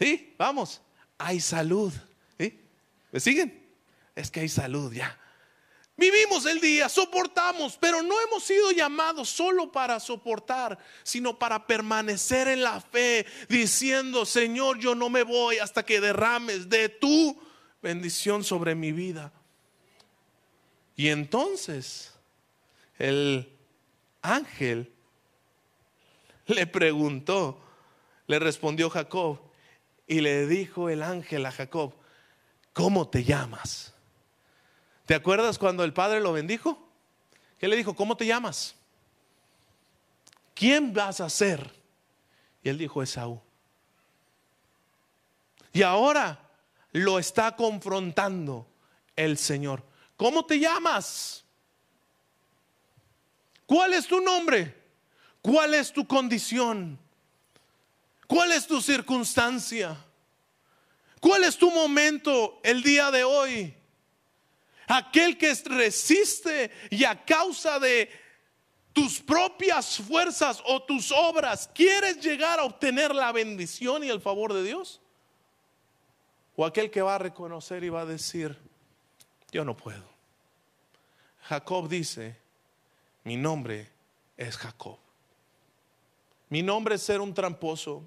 [0.00, 0.34] ¿Sí?
[0.38, 0.80] Vamos,
[1.18, 1.92] hay salud.
[2.38, 2.58] ¿Sí?
[3.12, 3.70] ¿Me siguen?
[4.14, 5.18] Es que hay salud ya.
[5.96, 12.48] Vivimos el día, soportamos, pero no hemos sido llamados solo para soportar, sino para permanecer
[12.48, 17.38] en la fe, diciendo, Señor, yo no me voy hasta que derrames de tu
[17.82, 19.32] bendición sobre mi vida.
[20.96, 22.12] Y entonces
[22.98, 23.51] el
[24.22, 24.92] ángel
[26.46, 27.60] le preguntó,
[28.26, 29.40] le respondió Jacob,
[30.06, 31.94] y le dijo el ángel a Jacob,
[32.72, 33.94] ¿cómo te llamas?
[35.06, 36.88] ¿Te acuerdas cuando el padre lo bendijo?
[37.58, 37.94] ¿Qué le dijo?
[37.94, 38.74] ¿Cómo te llamas?
[40.54, 41.72] ¿Quién vas a ser?
[42.62, 43.40] Y él dijo Esaú.
[45.72, 46.50] Y ahora
[46.92, 48.66] lo está confrontando
[49.16, 49.82] el Señor.
[50.16, 51.44] ¿Cómo te llamas?
[53.72, 54.74] ¿Cuál es tu nombre?
[55.40, 56.98] ¿Cuál es tu condición?
[58.26, 59.96] ¿Cuál es tu circunstancia?
[61.18, 63.74] ¿Cuál es tu momento el día de hoy?
[64.88, 68.10] aquel que resiste y a causa de
[68.92, 74.52] tus propias fuerzas o tus obras quieres llegar a obtener la bendición y el favor
[74.52, 75.00] de Dios?
[76.56, 78.54] ¿O aquel que va a reconocer y va a decir,
[79.50, 80.04] yo no puedo?
[81.44, 82.41] Jacob dice,
[83.24, 83.88] mi nombre
[84.36, 84.98] es Jacob.
[86.48, 88.02] Mi nombre es ser un tramposo.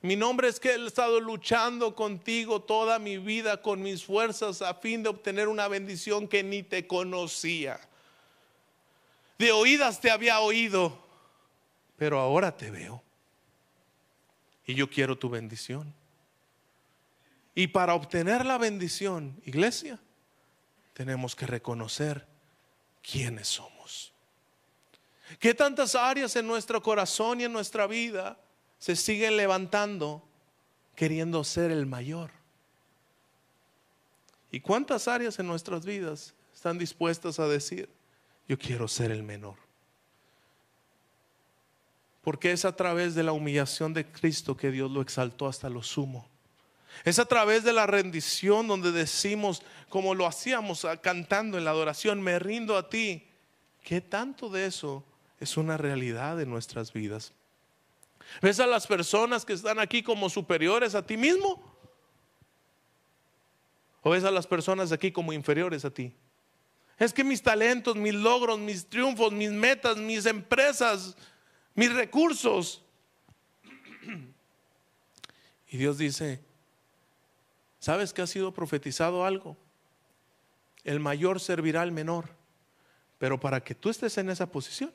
[0.00, 4.74] Mi nombre es que he estado luchando contigo toda mi vida con mis fuerzas a
[4.74, 7.80] fin de obtener una bendición que ni te conocía.
[9.38, 11.04] De oídas te había oído,
[11.96, 13.02] pero ahora te veo.
[14.66, 15.92] Y yo quiero tu bendición.
[17.54, 19.98] Y para obtener la bendición, iglesia,
[20.92, 22.24] tenemos que reconocer
[23.02, 23.77] quiénes somos.
[25.38, 28.38] ¿Qué tantas áreas en nuestro corazón y en nuestra vida
[28.78, 30.26] se siguen levantando
[30.94, 32.30] queriendo ser el mayor?
[34.50, 37.88] ¿Y cuántas áreas en nuestras vidas están dispuestas a decir,
[38.48, 39.56] yo quiero ser el menor?
[42.22, 45.82] Porque es a través de la humillación de Cristo que Dios lo exaltó hasta lo
[45.82, 46.28] sumo.
[47.04, 52.20] Es a través de la rendición donde decimos, como lo hacíamos cantando en la adoración,
[52.20, 53.24] me rindo a ti.
[53.82, 55.04] ¿Qué tanto de eso
[55.40, 57.32] es una realidad en nuestras vidas?
[58.42, 61.62] ¿Ves a las personas que están aquí como superiores a ti mismo?
[64.02, 66.14] ¿O ves a las personas de aquí como inferiores a ti?
[66.98, 71.16] Es que mis talentos, mis logros, mis triunfos, mis metas, mis empresas,
[71.74, 72.82] mis recursos.
[75.70, 76.40] Y Dios dice,
[77.78, 79.56] ¿sabes que ha sido profetizado algo?
[80.82, 82.30] El mayor servirá al menor,
[83.18, 84.92] pero para que tú estés en esa posición,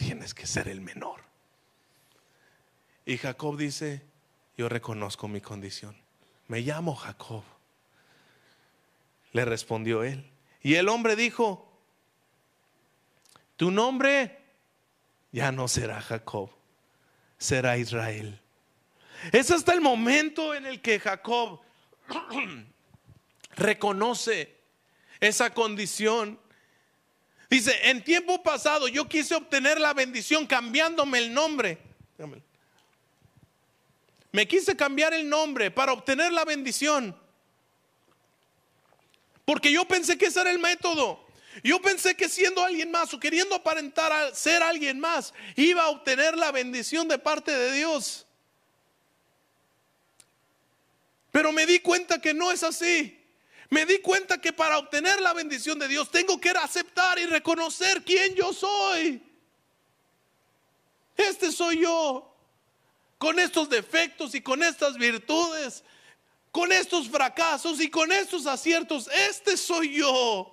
[0.00, 1.20] tienes que ser el menor.
[3.04, 4.02] Y Jacob dice,
[4.56, 5.94] yo reconozco mi condición.
[6.48, 7.44] Me llamo Jacob.
[9.32, 10.28] Le respondió él.
[10.62, 11.70] Y el hombre dijo,
[13.56, 14.38] tu nombre
[15.32, 16.50] ya no será Jacob,
[17.36, 18.40] será Israel.
[19.32, 21.60] Es hasta el momento en el que Jacob
[23.56, 24.56] reconoce
[25.20, 26.40] esa condición.
[27.50, 31.78] Dice, en tiempo pasado yo quise obtener la bendición cambiándome el nombre.
[34.30, 37.16] Me quise cambiar el nombre para obtener la bendición.
[39.44, 41.26] Porque yo pensé que ese era el método.
[41.64, 45.88] Yo pensé que siendo alguien más o queriendo aparentar a ser alguien más, iba a
[45.88, 48.26] obtener la bendición de parte de Dios.
[51.32, 53.19] Pero me di cuenta que no es así.
[53.70, 58.04] Me di cuenta que para obtener la bendición de Dios tengo que aceptar y reconocer
[58.04, 59.22] quién yo soy.
[61.16, 62.34] Este soy yo
[63.16, 65.84] con estos defectos y con estas virtudes,
[66.50, 69.08] con estos fracasos y con estos aciertos.
[69.08, 70.52] Este soy yo.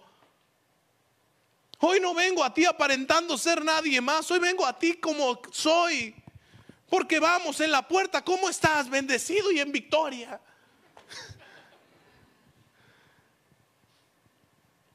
[1.80, 6.14] Hoy no vengo a ti aparentando ser nadie más, hoy vengo a ti como soy.
[6.88, 8.90] Porque vamos en la puerta, ¿cómo estás?
[8.90, 10.40] Bendecido y en victoria.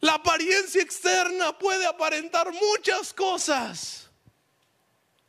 [0.03, 4.11] La apariencia externa puede aparentar muchas cosas.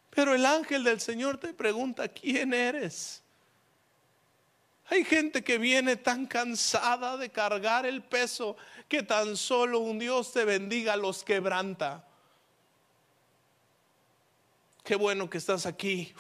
[0.09, 3.21] Pero el ángel del Señor te pregunta, ¿quién eres?
[4.87, 8.57] Hay gente que viene tan cansada de cargar el peso
[8.89, 12.07] que tan solo un Dios te bendiga los quebranta.
[14.83, 16.15] Qué bueno que estás aquí.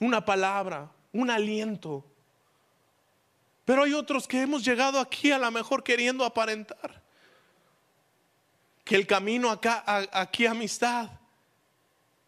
[0.00, 2.13] Una palabra, un aliento.
[3.64, 7.02] Pero hay otros que hemos llegado aquí a lo mejor queriendo aparentar
[8.84, 11.08] que el camino acá, aquí amistad,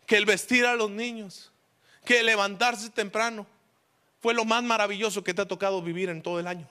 [0.07, 1.53] que el vestir a los niños,
[2.05, 3.47] que el levantarse temprano,
[4.23, 6.67] fue lo más maravilloso que te ha tocado vivir en todo el año.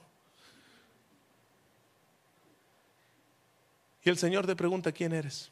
[4.04, 5.52] Y el Señor te pregunta, ¿quién eres?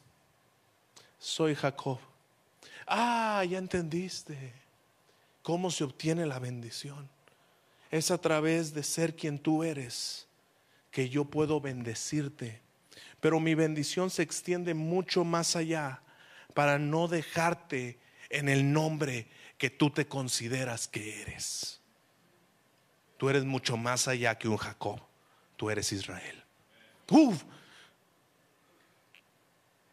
[1.18, 1.98] Soy Jacob.
[2.86, 4.52] Ah, ya entendiste
[5.42, 7.08] cómo se obtiene la bendición.
[7.94, 10.26] Es a través de ser quien tú eres
[10.90, 12.64] que yo puedo bendecirte
[13.24, 16.02] pero mi bendición se extiende mucho más allá
[16.52, 21.80] para no dejarte en el nombre que tú te consideras que eres.
[23.16, 25.00] Tú eres mucho más allá que un Jacob.
[25.56, 26.44] Tú eres Israel.
[27.08, 27.44] Uf.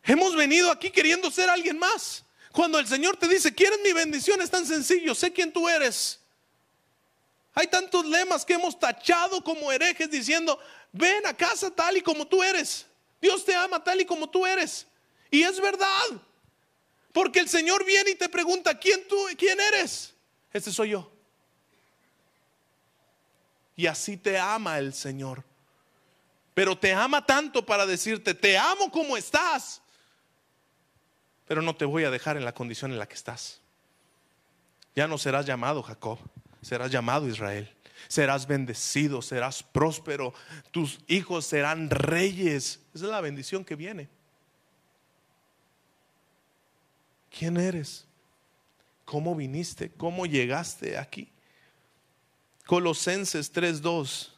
[0.03, 2.25] Hemos venido aquí queriendo ser alguien más.
[2.51, 4.41] Cuando el Señor te dice, ¿quieres mi bendición?
[4.41, 6.19] Es tan sencillo, sé quién tú eres.
[7.53, 10.59] Hay tantos lemas que hemos tachado como herejes diciendo,
[10.91, 12.85] ven a casa tal y como tú eres.
[13.21, 14.87] Dios te ama tal y como tú eres.
[15.29, 16.21] Y es verdad.
[17.11, 20.13] Porque el Señor viene y te pregunta, ¿quién tú, quién eres?
[20.53, 21.11] Este soy yo.
[23.75, 25.43] Y así te ama el Señor.
[26.53, 29.81] Pero te ama tanto para decirte, te amo como estás.
[31.47, 33.59] Pero no te voy a dejar en la condición en la que estás.
[34.95, 36.19] Ya no serás llamado Jacob,
[36.61, 37.69] serás llamado Israel
[38.07, 40.33] serás bendecido, serás próspero,
[40.71, 42.79] tus hijos serán reyes.
[42.95, 44.09] Esa es la bendición que viene.
[47.31, 48.05] ¿quién eres?
[49.05, 49.89] ¿Cómo viniste?
[49.91, 51.29] ¿Cómo llegaste aquí?
[52.65, 54.29] Colosenses 3:2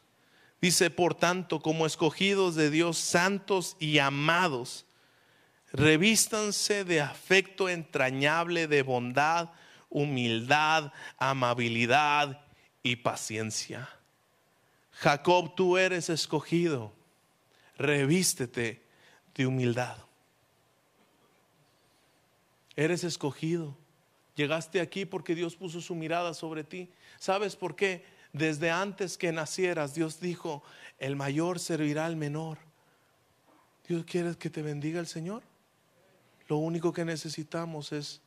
[0.60, 4.86] dice, por tanto, como escogidos de Dios, santos y amados,
[5.72, 9.50] revístanse de afecto entrañable, de bondad,
[9.94, 12.44] humildad, amabilidad
[12.82, 13.88] y paciencia.
[14.92, 16.92] Jacob, tú eres escogido,
[17.78, 18.82] revístete
[19.34, 19.96] de humildad.
[22.76, 23.76] Eres escogido.
[24.34, 26.90] Llegaste aquí porque Dios puso su mirada sobre ti.
[27.18, 28.04] ¿Sabes por qué?
[28.32, 30.64] Desde antes que nacieras, Dios dijo,
[30.98, 32.58] el mayor servirá al menor.
[33.86, 35.44] Dios quiere que te bendiga el Señor.
[36.48, 38.20] Lo único que necesitamos es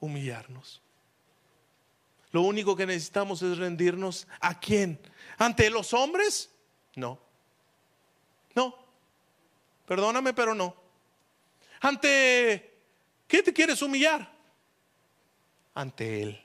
[0.00, 0.80] humillarnos.
[2.32, 4.98] Lo único que necesitamos es rendirnos a quién?
[5.38, 6.50] ¿Ante los hombres?
[6.96, 7.18] No.
[8.54, 8.74] No.
[9.86, 10.74] Perdóname, pero no.
[11.80, 12.74] ¿Ante
[13.28, 14.32] qué te quieres humillar?
[15.74, 16.42] Ante Él.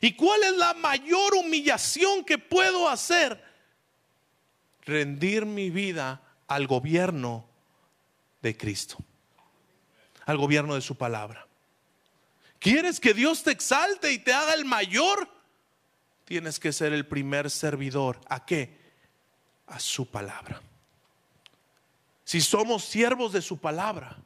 [0.00, 3.42] ¿Y cuál es la mayor humillación que puedo hacer?
[4.82, 7.44] Rendir mi vida al gobierno
[8.40, 8.98] de Cristo,
[10.26, 11.46] al gobierno de su palabra.
[12.62, 15.28] ¿Quieres que Dios te exalte y te haga el mayor?
[16.24, 18.20] Tienes que ser el primer servidor.
[18.28, 18.78] ¿A qué?
[19.66, 20.62] A su palabra.
[22.24, 24.16] Si somos siervos de su palabra,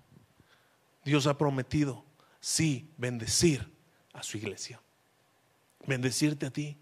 [1.03, 2.05] Dios ha prometido,
[2.39, 3.73] sí, bendecir
[4.13, 4.83] a su iglesia.
[5.87, 6.77] Bendecirte a ti.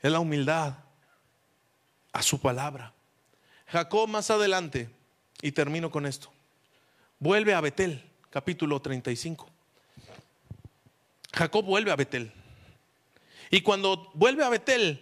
[0.00, 0.74] Es la humildad
[2.12, 2.94] a su palabra.
[3.66, 4.90] Jacob más adelante,
[5.42, 6.32] y termino con esto,
[7.18, 9.48] vuelve a Betel capítulo 35.
[11.32, 12.32] Jacob vuelve a Betel.
[13.48, 15.00] Y cuando vuelve a Betel,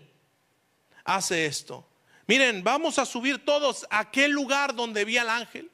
[1.03, 1.89] hace esto.
[2.27, 5.71] Miren, vamos a subir todos a aquel lugar donde vi al ángel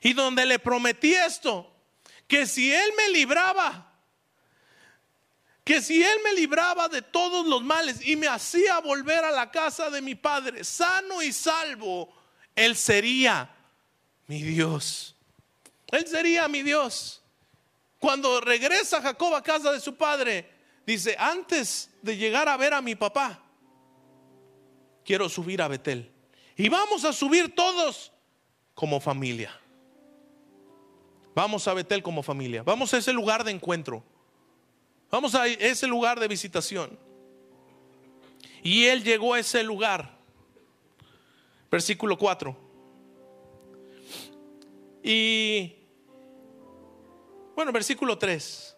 [0.00, 1.70] y donde le prometí esto,
[2.26, 3.92] que si él me libraba,
[5.64, 9.50] que si él me libraba de todos los males y me hacía volver a la
[9.50, 12.10] casa de mi padre sano y salvo,
[12.54, 13.54] él sería
[14.28, 15.15] mi Dios.
[15.88, 17.22] Él sería mi Dios.
[17.98, 20.48] Cuando regresa Jacob a casa de su padre,
[20.86, 23.42] dice, antes de llegar a ver a mi papá,
[25.04, 26.10] quiero subir a Betel.
[26.56, 28.12] Y vamos a subir todos
[28.74, 29.58] como familia.
[31.34, 32.62] Vamos a Betel como familia.
[32.62, 34.02] Vamos a ese lugar de encuentro.
[35.10, 36.98] Vamos a ese lugar de visitación.
[38.62, 40.16] Y él llegó a ese lugar.
[41.70, 42.56] Versículo 4.
[45.02, 45.75] Y
[47.56, 48.76] bueno, versículo 3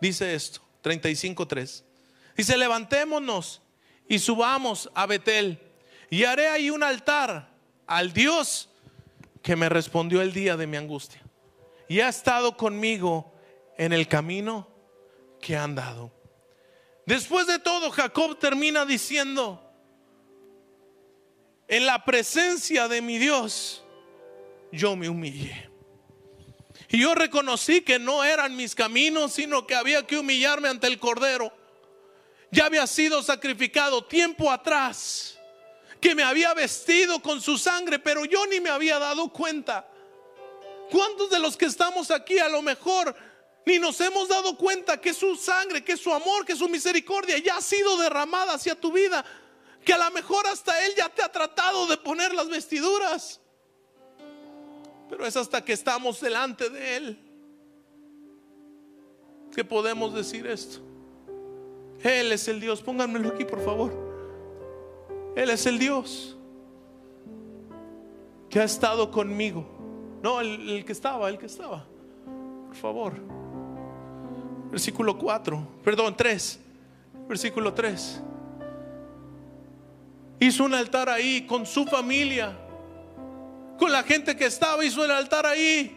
[0.00, 1.84] dice esto, 35.3.
[2.36, 3.62] Dice, levantémonos
[4.08, 5.60] y subamos a Betel
[6.10, 7.50] y haré ahí un altar
[7.86, 8.70] al Dios
[9.42, 11.22] que me respondió el día de mi angustia
[11.88, 13.32] y ha estado conmigo
[13.76, 14.68] en el camino
[15.40, 16.12] que han dado.
[17.06, 19.64] Después de todo, Jacob termina diciendo,
[21.66, 23.82] en la presencia de mi Dios,
[24.70, 25.67] yo me humillé.
[26.90, 30.98] Y yo reconocí que no eran mis caminos, sino que había que humillarme ante el
[30.98, 31.52] Cordero.
[32.50, 35.38] Ya había sido sacrificado tiempo atrás,
[36.00, 39.86] que me había vestido con su sangre, pero yo ni me había dado cuenta.
[40.90, 43.14] ¿Cuántos de los que estamos aquí a lo mejor
[43.66, 47.58] ni nos hemos dado cuenta que su sangre, que su amor, que su misericordia ya
[47.58, 49.22] ha sido derramada hacia tu vida?
[49.84, 53.40] Que a lo mejor hasta Él ya te ha tratado de poner las vestiduras.
[55.08, 57.18] Pero es hasta que estamos delante de Él
[59.54, 60.80] que podemos decir esto.
[62.02, 62.80] Él es el Dios.
[62.80, 63.92] Pónganmelo aquí, por favor.
[65.34, 66.36] Él es el Dios
[68.48, 69.66] que ha estado conmigo.
[70.22, 71.84] No, el, que estaba, el que estaba.
[72.66, 73.14] Por favor.
[74.70, 76.60] Versículo 4, perdón, 3.
[77.28, 78.22] Versículo 3.
[80.40, 82.56] Hizo un altar ahí con su familia
[83.78, 85.94] con la gente que estaba, hizo el altar ahí.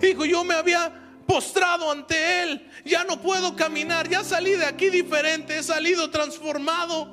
[0.00, 4.88] Dijo, yo me había postrado ante Él, ya no puedo caminar, ya salí de aquí
[4.88, 7.06] diferente, he salido transformado.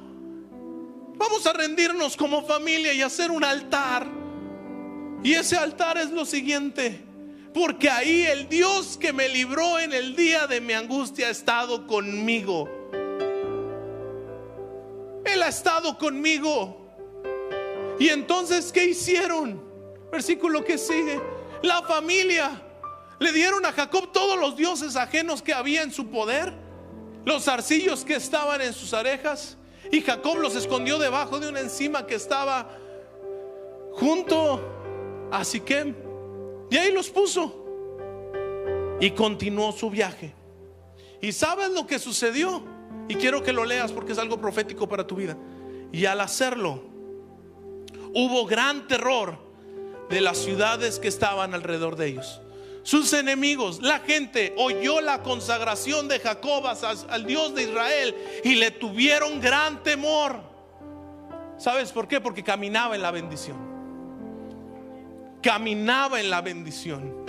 [1.15, 4.07] Vamos a rendirnos como familia y hacer un altar.
[5.23, 7.03] Y ese altar es lo siguiente,
[7.53, 11.85] porque ahí el Dios que me libró en el día de mi angustia ha estado
[11.87, 12.69] conmigo.
[15.25, 16.87] Él ha estado conmigo.
[17.99, 19.66] Y entonces, ¿qué hicieron?
[20.11, 21.19] Versículo que sigue.
[21.61, 22.61] La familia
[23.19, 26.53] le dieron a Jacob todos los dioses ajenos que había en su poder,
[27.25, 29.57] los arcillos que estaban en sus orejas,
[29.91, 32.69] y Jacob los escondió debajo de una encima que estaba
[33.93, 34.61] junto
[35.31, 35.95] a Siquem.
[36.69, 37.63] Y ahí los puso.
[38.99, 40.33] y continuó su viaje.
[41.21, 42.63] ¿Y sabes lo que sucedió?
[43.07, 45.37] Y quiero que lo leas porque es algo profético para tu vida.
[45.91, 46.83] Y al hacerlo,
[48.13, 49.37] hubo gran terror
[50.09, 52.41] de las ciudades que estaban alrededor de ellos.
[52.83, 56.63] Sus enemigos, la gente oyó la consagración de Jacob
[57.09, 60.39] al Dios de Israel y le tuvieron gran temor.
[61.57, 62.21] ¿Sabes por qué?
[62.21, 63.57] Porque caminaba en la bendición.
[65.41, 67.25] Caminaba en la bendición.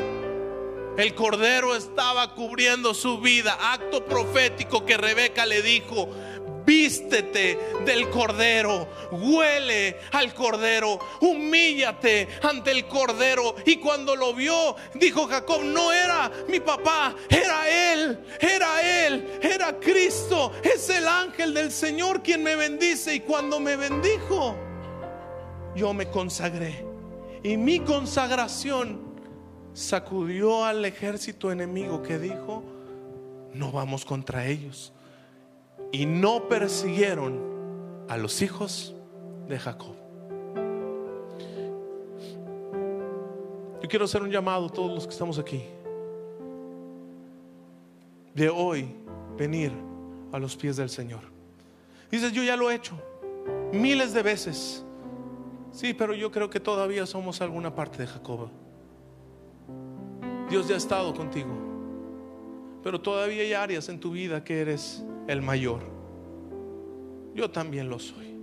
[0.96, 3.56] El cordero estaba cubriendo su vida.
[3.72, 6.08] Acto profético que Rebeca le dijo,
[6.68, 13.56] vístete del cordero, huele al cordero, humíllate ante el cordero.
[13.64, 19.80] Y cuando lo vio, dijo Jacob, no era mi papá, era él, era él, era
[19.80, 23.14] Cristo, es el ángel del Señor quien me bendice.
[23.14, 24.54] Y cuando me bendijo,
[25.74, 26.84] yo me consagré.
[27.42, 29.08] Y mi consagración
[29.72, 32.62] sacudió al ejército enemigo que dijo,
[33.54, 34.92] no vamos contra ellos
[35.92, 37.40] y no persiguieron
[38.08, 38.94] a los hijos
[39.48, 39.94] de Jacob.
[43.82, 45.62] Yo quiero hacer un llamado a todos los que estamos aquí.
[48.34, 48.94] De hoy
[49.36, 49.72] venir
[50.32, 51.20] a los pies del Señor.
[52.10, 52.94] Dices, yo ya lo he hecho
[53.72, 54.84] miles de veces.
[55.70, 58.48] Sí, pero yo creo que todavía somos alguna parte de Jacob.
[60.48, 61.50] Dios ya ha estado contigo.
[62.82, 65.82] Pero todavía hay áreas en tu vida que eres el mayor.
[67.34, 68.34] Yo también lo soy.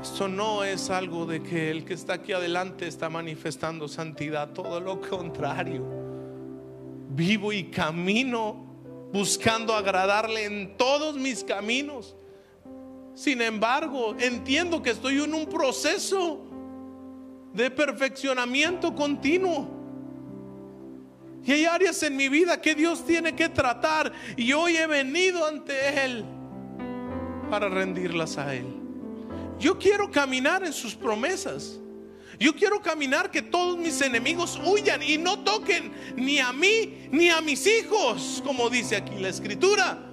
[0.00, 4.80] Esto no es algo de que el que está aquí adelante está manifestando santidad, todo
[4.80, 5.84] lo contrario.
[7.10, 12.16] Vivo y camino buscando agradarle en todos mis caminos.
[13.12, 16.46] Sin embargo, entiendo que estoy en un proceso
[17.52, 19.79] de perfeccionamiento continuo.
[21.44, 24.12] Y hay áreas en mi vida que Dios tiene que tratar.
[24.36, 26.24] Y hoy he venido ante Él
[27.50, 28.66] para rendirlas a Él.
[29.58, 31.78] Yo quiero caminar en sus promesas.
[32.38, 37.28] Yo quiero caminar que todos mis enemigos huyan y no toquen ni a mí ni
[37.28, 40.06] a mis hijos, como dice aquí la escritura.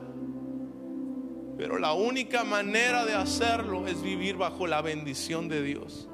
[1.57, 6.09] Pero la única manera de hacerlo es vivir bajo la bendición de Dios.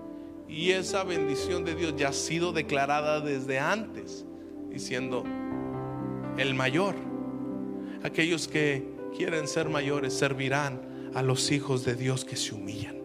[0.47, 4.25] Y esa bendición de Dios ya ha sido declarada desde antes
[4.73, 5.23] diciendo,
[6.37, 6.95] el mayor.
[8.03, 8.83] Aquellos que
[9.15, 12.97] quieren ser mayores servirán a los hijos de Dios que se humillan.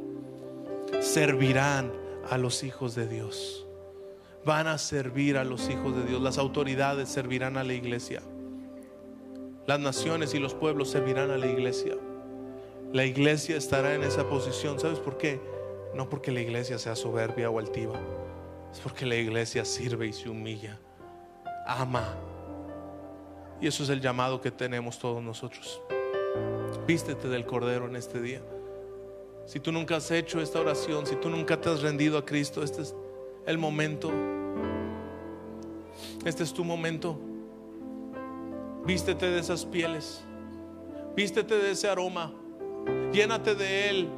[1.00, 1.92] Servirán
[2.28, 3.66] a los hijos de Dios.
[4.44, 6.22] Van a servir a los hijos de Dios.
[6.22, 8.22] Las autoridades servirán a la iglesia.
[9.66, 11.96] Las naciones y los pueblos servirán a la iglesia.
[12.92, 14.80] La iglesia estará en esa posición.
[14.80, 15.38] ¿Sabes por qué?
[15.94, 18.00] No porque la iglesia sea soberbia o altiva.
[18.72, 20.80] Es porque la iglesia sirve y se humilla
[21.68, 22.16] ama.
[23.60, 25.80] Y eso es el llamado que tenemos todos nosotros.
[26.86, 28.40] Vístete del Cordero en este día.
[29.46, 32.62] Si tú nunca has hecho esta oración, si tú nunca te has rendido a Cristo,
[32.62, 32.94] este es
[33.46, 34.10] el momento.
[36.24, 37.18] Este es tu momento.
[38.84, 40.22] Vístete de esas pieles.
[41.14, 42.32] Vístete de ese aroma.
[43.12, 44.08] Llénate de Él.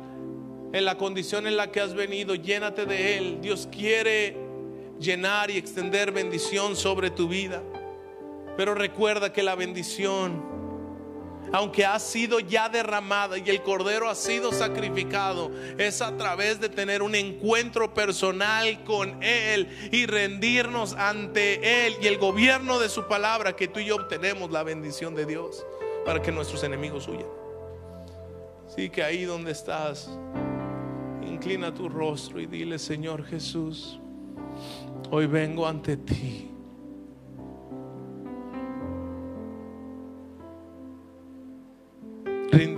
[0.72, 3.38] En la condición en la que has venido, llénate de Él.
[3.40, 4.36] Dios quiere
[5.00, 7.62] llenar y extender bendición sobre tu vida.
[8.56, 10.42] Pero recuerda que la bendición,
[11.52, 16.68] aunque ha sido ya derramada y el cordero ha sido sacrificado, es a través de
[16.68, 23.08] tener un encuentro personal con Él y rendirnos ante Él y el gobierno de su
[23.08, 25.64] palabra que tú y yo obtenemos la bendición de Dios
[26.04, 27.28] para que nuestros enemigos huyan.
[28.66, 30.10] Así que ahí donde estás,
[31.26, 33.99] inclina tu rostro y dile, Señor Jesús,
[35.10, 36.50] Hoy vengo ante ti.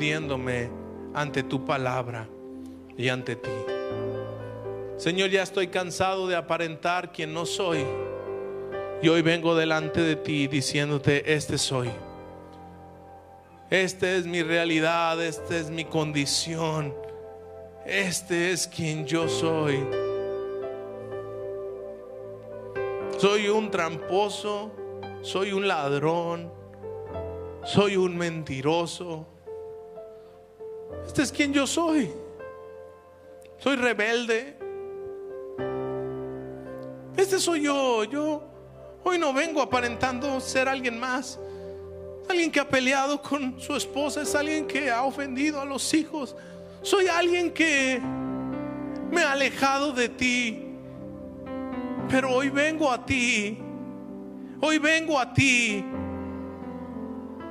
[0.02, 0.70] rindiéndome
[1.14, 2.28] ante tu palabra
[2.96, 3.50] y ante ti.
[4.96, 7.84] Señor, ya estoy cansado de aparentar quien no soy.
[9.02, 11.90] Y hoy vengo delante de ti diciéndote, este soy.
[13.70, 16.94] Esta es mi realidad, esta es mi condición.
[17.84, 20.01] Este es quien yo soy.
[23.22, 24.72] Soy un tramposo,
[25.22, 26.52] soy un ladrón,
[27.64, 29.24] soy un mentiroso.
[31.06, 32.10] Este es quien yo soy.
[33.58, 34.58] Soy rebelde.
[37.16, 38.02] Este soy yo.
[38.02, 38.42] Yo
[39.04, 41.38] hoy no vengo aparentando ser alguien más.
[42.28, 46.34] Alguien que ha peleado con su esposa, es alguien que ha ofendido a los hijos.
[46.82, 48.00] Soy alguien que
[49.12, 50.61] me ha alejado de ti.
[52.12, 53.56] Pero hoy vengo a ti.
[54.60, 55.82] Hoy vengo a ti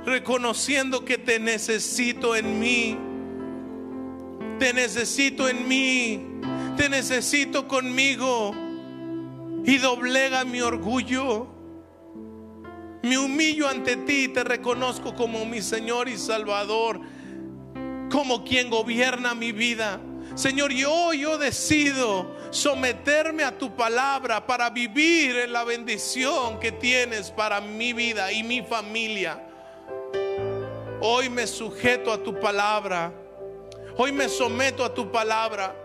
[0.05, 2.95] reconociendo que te necesito en mí.
[4.59, 6.27] Te necesito en mí.
[6.77, 8.53] Te necesito conmigo.
[9.65, 11.47] Y doblega mi orgullo.
[13.01, 17.01] Me humillo ante ti y te reconozco como mi Señor y Salvador.
[18.11, 19.99] Como quien gobierna mi vida.
[20.35, 27.31] Señor, yo, yo decido someterme a tu palabra para vivir en la bendición que tienes
[27.31, 29.41] para mi vida y mi familia.
[30.99, 33.11] Hoy me sujeto a tu palabra.
[33.97, 35.75] Hoy me someto a tu palabra.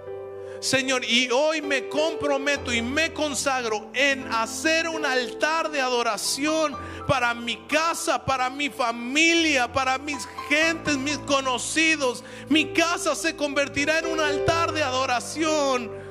[0.61, 7.35] Señor, y hoy me comprometo y me consagro en hacer un altar de adoración para
[7.35, 12.25] mi casa, para mi familia, para mis gentes, mis conocidos.
[12.49, 16.06] Mi casa se convertirá en un altar de adoración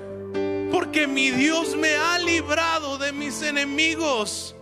[0.76, 4.53] porque mi Dios me ha librado de mis enemigos.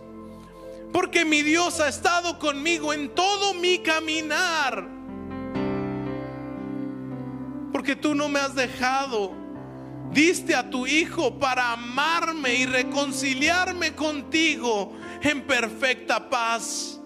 [0.92, 4.86] Porque mi Dios ha estado conmigo en todo mi caminar.
[7.72, 9.32] Porque tú no me has dejado
[10.12, 17.00] diste a tu Hijo para amarme y reconciliarme contigo en perfecta paz.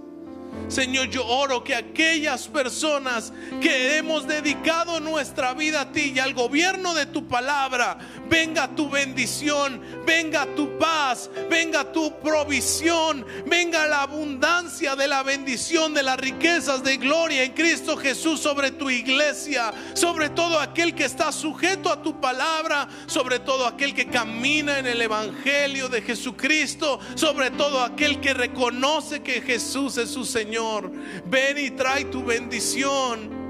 [0.69, 6.35] Señor, yo oro que aquellas personas que hemos dedicado nuestra vida a ti y al
[6.35, 7.99] gobierno de tu palabra,
[8.29, 15.95] venga tu bendición, venga tu paz, venga tu provisión, venga la abundancia de la bendición
[15.95, 21.05] de las riquezas de gloria en Cristo Jesús sobre tu iglesia, sobre todo aquel que
[21.05, 27.01] está sujeto a tu palabra, sobre todo aquel que camina en el Evangelio de Jesucristo,
[27.15, 30.91] sobre todo aquel que reconoce que Jesús es su Señor.
[31.27, 33.48] Ven y trae tu bendición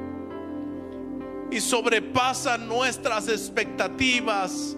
[1.51, 4.77] y sobrepasa nuestras expectativas.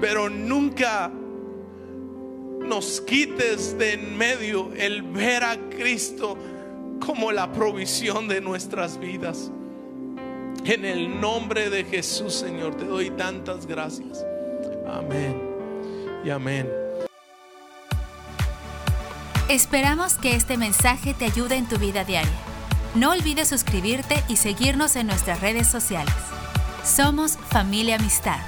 [0.00, 1.10] Pero nunca
[2.60, 6.36] nos quites de en medio el ver a Cristo
[7.04, 9.50] como la provisión de nuestras vidas.
[10.64, 14.24] En el nombre de Jesús, Señor, te doy tantas gracias.
[14.86, 15.40] Amén
[16.24, 16.68] y amén.
[19.48, 22.53] Esperamos que este mensaje te ayude en tu vida diaria.
[22.94, 26.14] No olvides suscribirte y seguirnos en nuestras redes sociales.
[26.84, 28.38] Somos familia amistad.